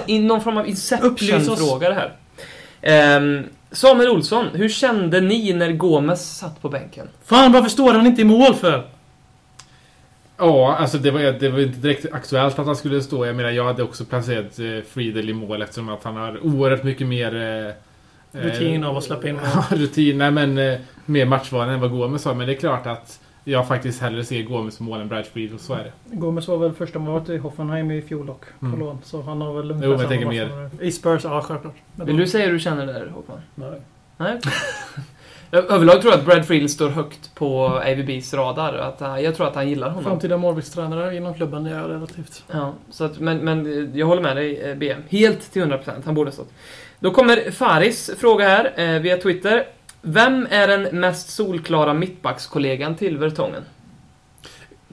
[0.07, 0.67] in, någon form av.
[0.67, 2.13] Inception-fråga det här.
[2.81, 3.43] Ehm,
[3.75, 7.07] Samuel Olsson, hur kände ni när Gomes satt på bänken?
[7.25, 8.87] Fan, varför står han inte i mål för?
[10.37, 13.25] Ja, alltså det var, det var inte direkt aktuellt att han skulle stå.
[13.25, 16.83] Jag menar, jag hade också placerat eh, Friedel i mål eftersom att han har oerhört
[16.83, 17.35] mycket mer...
[17.35, 17.73] Eh,
[18.41, 19.43] Rutin av att släppa in mål.
[19.55, 20.17] Ja, rutin.
[20.17, 22.33] Nej, men eh, mer matchvana än vad Gomes har.
[22.33, 25.59] Men det är klart att jag faktiskt hellre ser Gomes mål än Brad Friedel.
[25.59, 26.15] Så är det.
[26.15, 28.79] Gomes var väl första målet i Hoffenheim i fjol dock, på Mm.
[28.79, 28.97] lån.
[29.03, 30.69] Så han har väl Jo, men jag tänker mer-.
[30.81, 31.75] I Spurs, ja självklart.
[31.95, 33.41] Men Vill då- du säga hur du känner där, Håkman?
[33.55, 33.81] Nej.
[34.17, 34.39] Nej?
[35.51, 38.73] Överlag tror jag att Brad Friedel står högt på AVBs radar.
[38.73, 40.03] Att, han- jag tror att han gillar honom.
[40.03, 42.43] Framtida målvaktstränare inom klubben, det är relativt.
[42.51, 45.01] Ja, så att, men, men eh, jag håller med dig, eh, BM.
[45.09, 45.91] Helt till 100%.
[46.05, 46.51] Han borde ha stått.
[46.99, 49.63] Då kommer Faris fråga här, eh, via Twitter.
[50.07, 53.63] Vem är den mest solklara mittbackskollegan till Vertongen?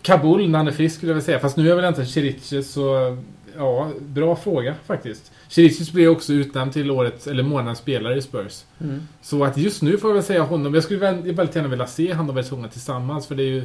[0.03, 1.39] Kabul när han är frisk skulle jag vilja säga.
[1.39, 3.17] Fast nu är väl inte Chiriche så...
[3.57, 5.33] Ja, bra fråga faktiskt.
[5.49, 8.63] Chiriches blev också utnämnd till årets, eller månadens spelare i Spurs.
[8.81, 9.09] Mm.
[9.23, 10.75] Så att just nu får jag väl säga honom.
[10.75, 13.65] Jag skulle väl- väldigt gärna vilja se han och Vertongen tillsammans för det är ju...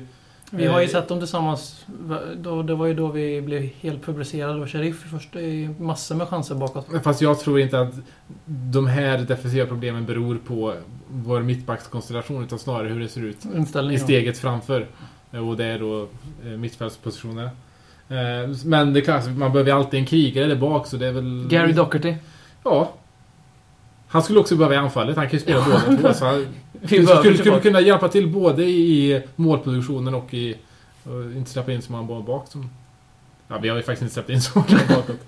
[0.52, 1.86] Vi har ju eh, sett dem tillsammans.
[2.36, 4.62] Då, det var ju då vi blev helt publicerade.
[4.62, 6.88] Och Sheriff först i massor med chanser bakåt.
[7.04, 7.94] Fast jag tror inte att
[8.46, 10.74] de här defensiva problemen beror på
[11.10, 13.38] vår mittbackskonstellation utan snarare hur det ser ut
[13.92, 14.88] i steget framför.
[15.32, 16.08] Eh, Och det är då
[16.46, 17.46] eh, mittfältspositioner.
[18.10, 21.12] Eh, Men det är klart, man behöver alltid en krigare där bak så det är
[21.12, 21.48] väl...
[21.50, 22.16] Gary Doherty.
[22.64, 22.94] Ja.
[24.18, 25.18] Han skulle också behöva i anfallet.
[25.18, 26.14] Han kan ju spela båda två.
[26.14, 26.48] Så han
[27.22, 30.56] skulle, skulle, kunna hjälpa till både i målproduktionen och i...
[31.04, 32.70] Och inte släppa in så många boll bak som...
[33.48, 35.20] Ja, vi har ju faktiskt inte släppt in så många bakåt.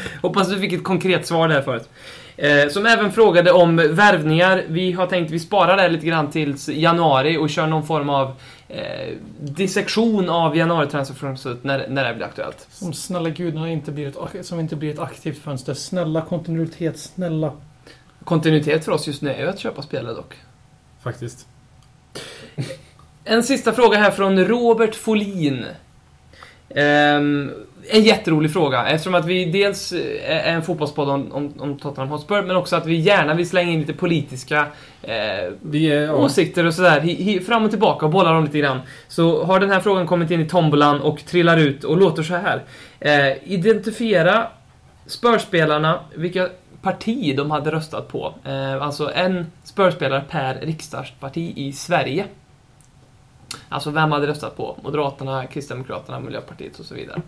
[0.22, 1.88] Hoppas du fick ett konkret svar där förut.
[2.36, 4.64] Eh, som även frågade om värvningar.
[4.68, 8.32] Vi har tänkt vi sparar det lite grann tills januari och kör någon form av
[8.68, 12.66] eh, dissektion av januari-transferfönstret när, när det blir aktuellt.
[12.70, 15.74] Som snälla gudarna inte blir ett, som inte blir ett aktivt fönster.
[15.74, 17.52] Snälla kontinuitet, snälla.
[18.24, 20.34] Kontinuitet för oss just nu är ju att köpa spelare dock.
[21.02, 21.46] Faktiskt.
[23.24, 25.64] En sista fråga här från Robert Folin.
[26.68, 27.50] Ehm,
[27.90, 32.42] en jätterolig fråga eftersom att vi dels är en fotbollspodd om, om, om Tottenham Hotspur
[32.42, 34.66] men också att vi gärna vill slänga in lite politiska
[35.02, 36.04] eh, Vi.
[36.04, 36.12] Ja.
[36.12, 38.80] åsikter och sådär hi, hi, fram och tillbaka och bollar dem lite grann.
[39.08, 42.34] Så har den här frågan kommit in i tombolan och trillar ut och låter så
[42.34, 42.62] här.
[43.00, 44.46] Eh, identifiera
[45.06, 46.48] Spörspelarna, vilka
[46.82, 48.34] parti de hade röstat på.
[48.44, 52.26] Eh, alltså en Spörspelare per riksdagsparti i Sverige.
[53.68, 54.76] Alltså vem hade röstat på?
[54.82, 57.22] Moderaterna, Kristdemokraterna, Miljöpartiet och så vidare.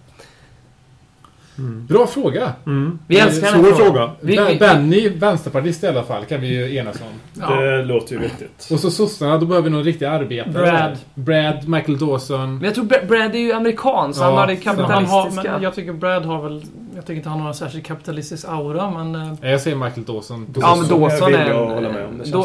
[1.88, 2.52] Bra fråga.
[2.66, 2.98] Mm.
[3.06, 3.92] Vi älskar den Svår här frågan.
[3.94, 4.10] fråga.
[4.20, 7.40] Vi, Ben- vi, Benny, vänsterpartist i alla fall, kan vi ju enas om.
[7.58, 8.68] Det låter ju vettigt.
[8.72, 10.52] Och så sossarna, då behöver vi någon riktig arbetare.
[10.52, 10.96] Brad.
[11.14, 12.54] Brad, Michael Dawson.
[12.54, 14.78] men jag tror Bra- Brad är ju amerikan, så Ja, han har det så han
[14.78, 15.52] har, kapitalistiska...
[15.52, 16.62] men jag tycker Brad har väl...
[16.94, 19.14] Jag tycker inte han har en särskilt kapitalistisk aura, men...
[19.42, 20.46] eh, Jag säger Michael Dawson.
[20.60, 21.38] Ja, men Dawson Dawson är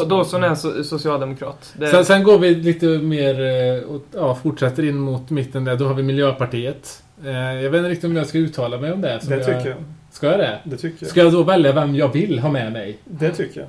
[0.02, 1.72] en, Dawson är en so- socialdemokrat.
[1.78, 5.76] Det, Sen, sen går vi lite mer, eh, åt- ja, fortsätter in mot mitten där.
[5.76, 7.02] Då har vi Miljöpartiet.
[7.24, 9.20] Eh, Jag vet inte riktigt om jag ska uttala mig om det.
[9.20, 9.76] som Det jag, tycker jag.
[10.10, 10.58] Ska jag det?
[10.64, 11.10] Det tycker jag.
[11.10, 12.98] Ska jag då välja vem jag vill ha med mig?
[13.04, 13.68] Det tycker jag.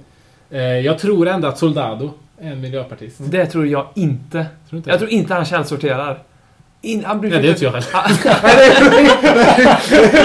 [0.62, 3.18] Eh, Jag tror ändå att Soldado är en miljöpartist.
[3.20, 4.46] det tror jag inte.
[4.70, 6.20] Tror inte Jag tror inte han källsorterar.
[6.82, 7.86] In, han brukar Ja, det inte jag heller.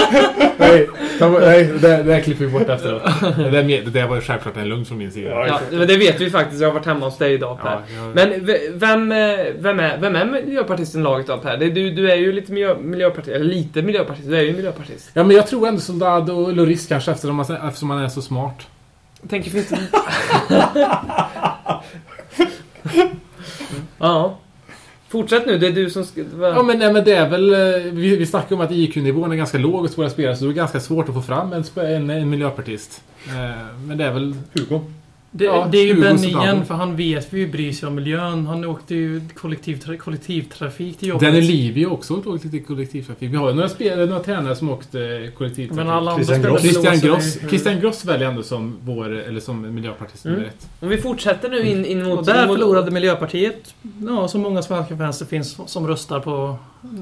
[1.51, 3.01] nej det, det här klipper vi bort efteråt.
[3.37, 5.29] Det där, det där var ju självklart en lugn från min sida.
[5.47, 6.61] Ja, men det vet vi faktiskt.
[6.61, 7.69] Jag har varit hemma hos dig idag Per.
[7.71, 8.45] Ja, jag- Men
[8.79, 11.57] vem, eh, vem, är, vem är miljöpartisten i laget då Per?
[11.57, 14.27] Du, du är ju lite miljö, miljöpartist, eller lite miljöpartist.
[14.27, 15.09] Du är ju miljöpartist.
[15.13, 18.21] Ja, men jag tror ändå Soldado och Loris kanske eftersom man, eftersom man är så
[18.21, 18.67] smart.
[19.21, 19.77] Jag tänker, finns det...
[23.99, 24.37] ja.
[25.11, 26.21] Fortsätt nu, det är du som ska...
[26.41, 27.53] Ja men, nej, men det är väl...
[27.53, 30.51] eh, Vi, vi snackade om att IQ-nivån är ganska låg hos våra spelare så det
[30.51, 33.01] är ganska svårt att få fram en, en, en miljöpartist.
[33.27, 34.35] Eh, Men det är väl...
[34.53, 34.79] Hugo.
[35.33, 37.95] Det, Ja, det är ju 20 Ben igen, för han vet ju bryr sig om
[37.95, 38.45] miljön.
[38.45, 41.27] Han åkte ju kollektivtra kollektivtrafik till jobbet.
[41.27, 43.31] Danny Levy har också åkt lite kollektivtrafik.
[43.31, 45.01] Vi har ju några, spelare, några tränare som åkt eh,
[45.37, 45.71] kollektivtrafik.
[45.71, 46.61] Men alla andra Christian Gross.
[46.61, 50.49] Christian Gross, Christian Gross väljer ändå som vår, eller som miljöpartist nummer Mm.
[50.79, 52.19] Om vi fortsätter nu in, in mot...
[52.19, 53.75] Och där mot- förlorade Miljöpartiet,
[54.07, 56.57] ja, så många svenska fans det finns som röstar på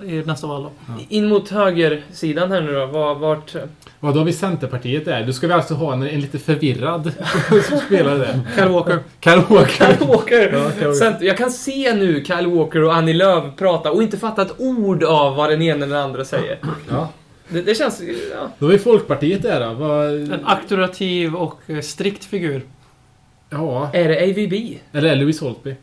[0.05, 0.71] i nästa val då.
[1.09, 2.85] In mot högersidan här nu då.
[2.85, 3.55] Var, vart...
[3.99, 5.25] Vad då har vi Centerpartiet där?
[5.25, 7.13] Då ska vi alltså ha en, en lite förvirrad
[7.85, 8.39] spelare där.
[8.55, 8.99] Kyle Walker.
[9.19, 9.85] Kyle Walker.
[9.85, 10.53] Kyle Walker!
[10.53, 11.25] Ja, Kyle Walker.
[11.25, 15.03] Jag kan se nu Kyle Walker och Annie Lööf prata och inte fatta ett ord
[15.03, 16.57] av vad den ena eller den andra säger.
[16.89, 17.09] Ja.
[17.49, 18.01] Det, det känns...
[18.33, 18.49] Ja.
[18.59, 19.73] Då vi Folkpartiet där då.
[19.73, 20.05] Vad...
[20.13, 22.61] En auktoritativ och strikt figur.
[23.49, 23.89] Ja.
[23.93, 24.79] Är det AVB?
[24.91, 25.75] Eller Louis Holtby.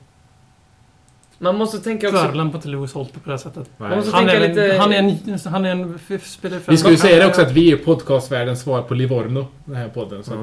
[1.38, 2.22] Man måste tänka också...
[2.22, 3.70] Tvärlämp inte Lewis Holtby på det sättet.
[3.76, 3.88] Nej.
[3.88, 4.72] Man måste Han tänka är, lite...
[4.72, 5.38] en, han är en...
[5.52, 7.76] Han är en f- spelare för Vi ska ju säga det också att vi är
[7.76, 9.46] podcastvärldens svar på Livorno.
[9.64, 10.24] Den här podden.
[10.24, 10.38] Så att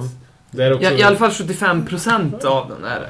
[0.51, 0.83] det är också...
[0.83, 3.09] Ja, I alla fall 75% av den är det.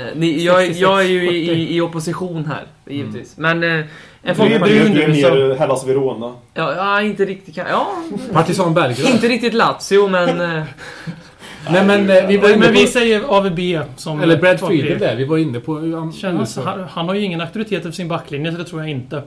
[0.00, 1.34] Eh, Ni, jag, 66, jag är ju 40.
[1.36, 2.64] i, i opposition här,
[2.94, 3.36] givetvis.
[3.36, 3.84] Men eh, en
[4.22, 4.64] Du är, folk...
[4.64, 6.34] du är, mer Hellas Verona.
[6.54, 7.88] Ja, ja, inte riktigt Ja,
[8.32, 9.10] Partisan Belgrad.
[9.10, 10.62] inte riktigt Lazio, men...
[11.70, 12.92] Nej men eh, vi var inne Men vi på...
[12.92, 13.60] säger AVB
[13.96, 14.20] som...
[14.20, 14.60] Eller Brad.
[14.60, 15.16] Friedel där.
[15.16, 18.52] Vi var inne på um, Känns, han, han har ju ingen auktoritet över sin backlinje,
[18.52, 19.22] så det tror jag inte.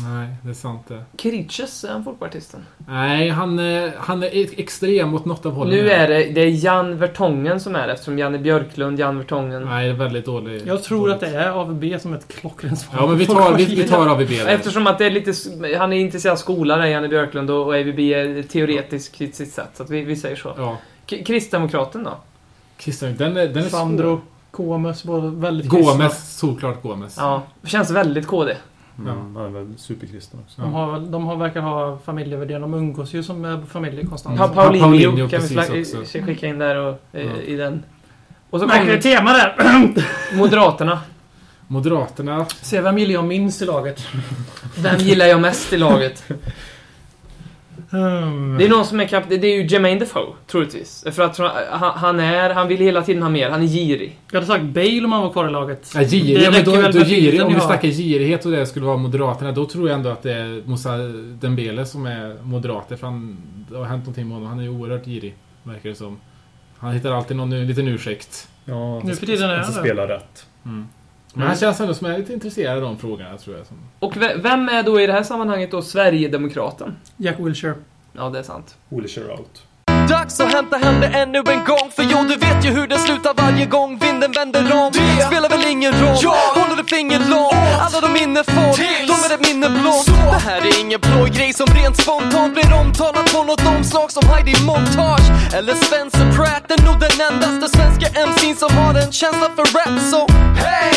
[0.00, 1.04] Nej, det är sant det.
[1.22, 2.66] Kiriches, är han folkpartisten?
[2.88, 5.74] Nej, han, eh, han är ex- extrem åt något av hållen.
[5.74, 9.62] Nu är det, det är Jan Vertongen som är det, eftersom Janne Björklund, Jan Vertongen...
[9.64, 10.62] Nej, det är väldigt dålig.
[10.66, 13.00] Jag tror att det är AVB som ett klockrent svar.
[13.00, 14.46] Ja, men vi tar, vi, vi tar AVB där.
[14.46, 15.32] Eftersom att det är lite...
[15.78, 19.70] Han är intresserad av skolan, Janne Björklund, och och AVB är teoretisk i sitt sätt.
[19.74, 20.54] Så att vi, vi säger så.
[20.56, 20.78] Ja.
[21.26, 22.16] Kristdemokraten då?
[22.78, 25.92] Christian, den är, den är Sandro Gomes var väldigt kristna.
[25.92, 27.16] Gomes, såklart Gomes.
[27.18, 28.56] Ja, känns väldigt KD.
[28.98, 30.60] Mm, är väl superkristen också.
[30.60, 32.60] De, har, de har, verkar ha familjevärderingar.
[32.60, 34.38] De umgås ju som med familjer konstant.
[34.38, 35.42] Pa Ja, Paulinho, Paulinho, kan
[35.72, 35.84] vi
[36.22, 37.20] skicka in där och, Ja.
[37.20, 37.82] i den.
[38.50, 39.56] Och så kommer tema där!
[40.36, 41.00] Moderaterna.
[41.66, 42.46] Moderaterna.
[42.62, 44.02] Se vem gillar jag minst i laget?
[44.78, 46.24] Vem gillar jag mest i laget?
[47.92, 48.58] Hmm.
[48.58, 51.04] Det är någon som är kap- Det är ju Jermaine Defoe, troligtvis.
[51.12, 51.38] För att
[51.70, 52.50] han, han är...
[52.50, 53.50] Han vill hela tiden ha mer.
[53.50, 54.18] Han är girig.
[54.30, 55.92] Jag hade sagt Bale om han var kvar i laget.
[55.94, 58.96] Ja, girig, men då, då med girig, om vi snackar girighet och det skulle vara
[58.96, 60.96] Moderaterna, då tror jag ändå att det är Moussa
[61.40, 62.96] Dembele som är moderater.
[62.96, 63.38] För han,
[63.70, 64.48] det har hänt någonting med honom.
[64.48, 66.18] Han är ju oerhört girig, verkar det som.
[66.78, 68.48] Han hittar alltid någon en liten ursäkt.
[68.64, 70.46] Ja, Nu för tiden är han spelar rätt.
[70.64, 70.86] Mm.
[71.34, 73.66] Men han känns ändå som är lite intresserad av de frågorna, tror jag.
[73.98, 76.96] Och ve- vem är då i det här sammanhanget då Sverigedemokraten?
[77.16, 77.74] Jack Wilshere.
[78.12, 78.76] Ja, det är sant.
[79.08, 79.62] Kör out.
[80.08, 82.98] Dags att hämta hem det ännu en gång För jo, du vet ju hur det
[82.98, 86.16] slutar varje gång vinden vänder om Det spelar väl ingen roll,
[86.54, 87.54] håller ett finger långt
[87.84, 88.72] Alla de minne får,
[89.10, 93.32] de är ett minne blått Det här är ingen plojgrej som rent spontant blir omtalat
[93.34, 98.54] på något omslag som Heidi Montage Eller Spencer Pratt är nog den endaste svenska MC'n
[98.62, 100.20] som har en känsla för rap Så
[100.62, 100.91] hey!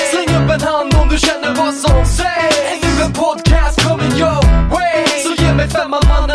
[0.55, 2.99] En hand om du känner vad som sägs.
[2.99, 6.34] Är en podcast coming your way Så ge mig femman mannen.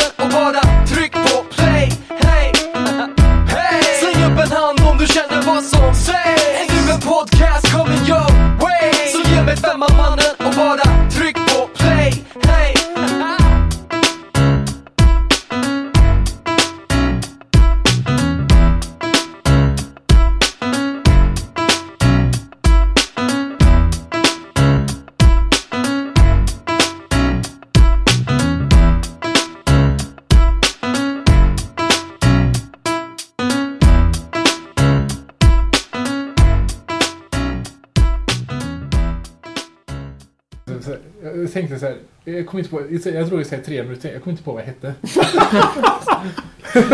[42.58, 44.62] Jag kom inte på, jag tror jag säger tre minuter, jag kom inte på vad
[44.62, 44.94] jag hette.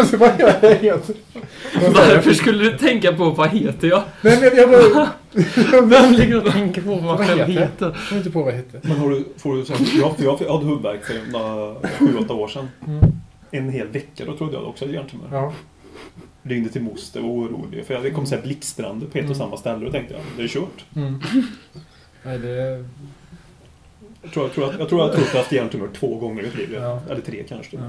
[0.11, 1.11] så vad gör jag helt?
[1.75, 4.03] Varför skulle du tänka på vad heter jag?
[4.21, 5.09] Nej men jag bara...
[5.87, 7.61] Vem ligger och tänker på vad han själv heter jag?
[7.61, 7.87] heter?
[7.87, 8.81] Jag kom inte på vad jag hette.
[8.83, 12.49] Men har du, får du, här- jag, jag hade huvudvärk för några- sju, åtta år
[12.49, 12.69] sedan.
[13.51, 15.27] En hel vecka, då trodde jag också hade hjärntumör.
[15.33, 15.53] Ja.
[16.43, 17.87] Ringde till moster och var orolig.
[17.87, 20.43] För det kom så här blixtrande på ett och samma ställe och tänkte jag, det
[20.43, 20.85] är kört.
[20.97, 21.21] Mm.
[22.23, 22.85] Nej, det...
[24.27, 26.43] Jag tror jag, tror jag, tror jag tror att jag har haft hjärntumör två gånger
[26.43, 26.75] i mitt liv.
[26.75, 27.03] Ja.
[27.11, 27.77] Eller tre kanske.
[27.77, 27.83] Ja.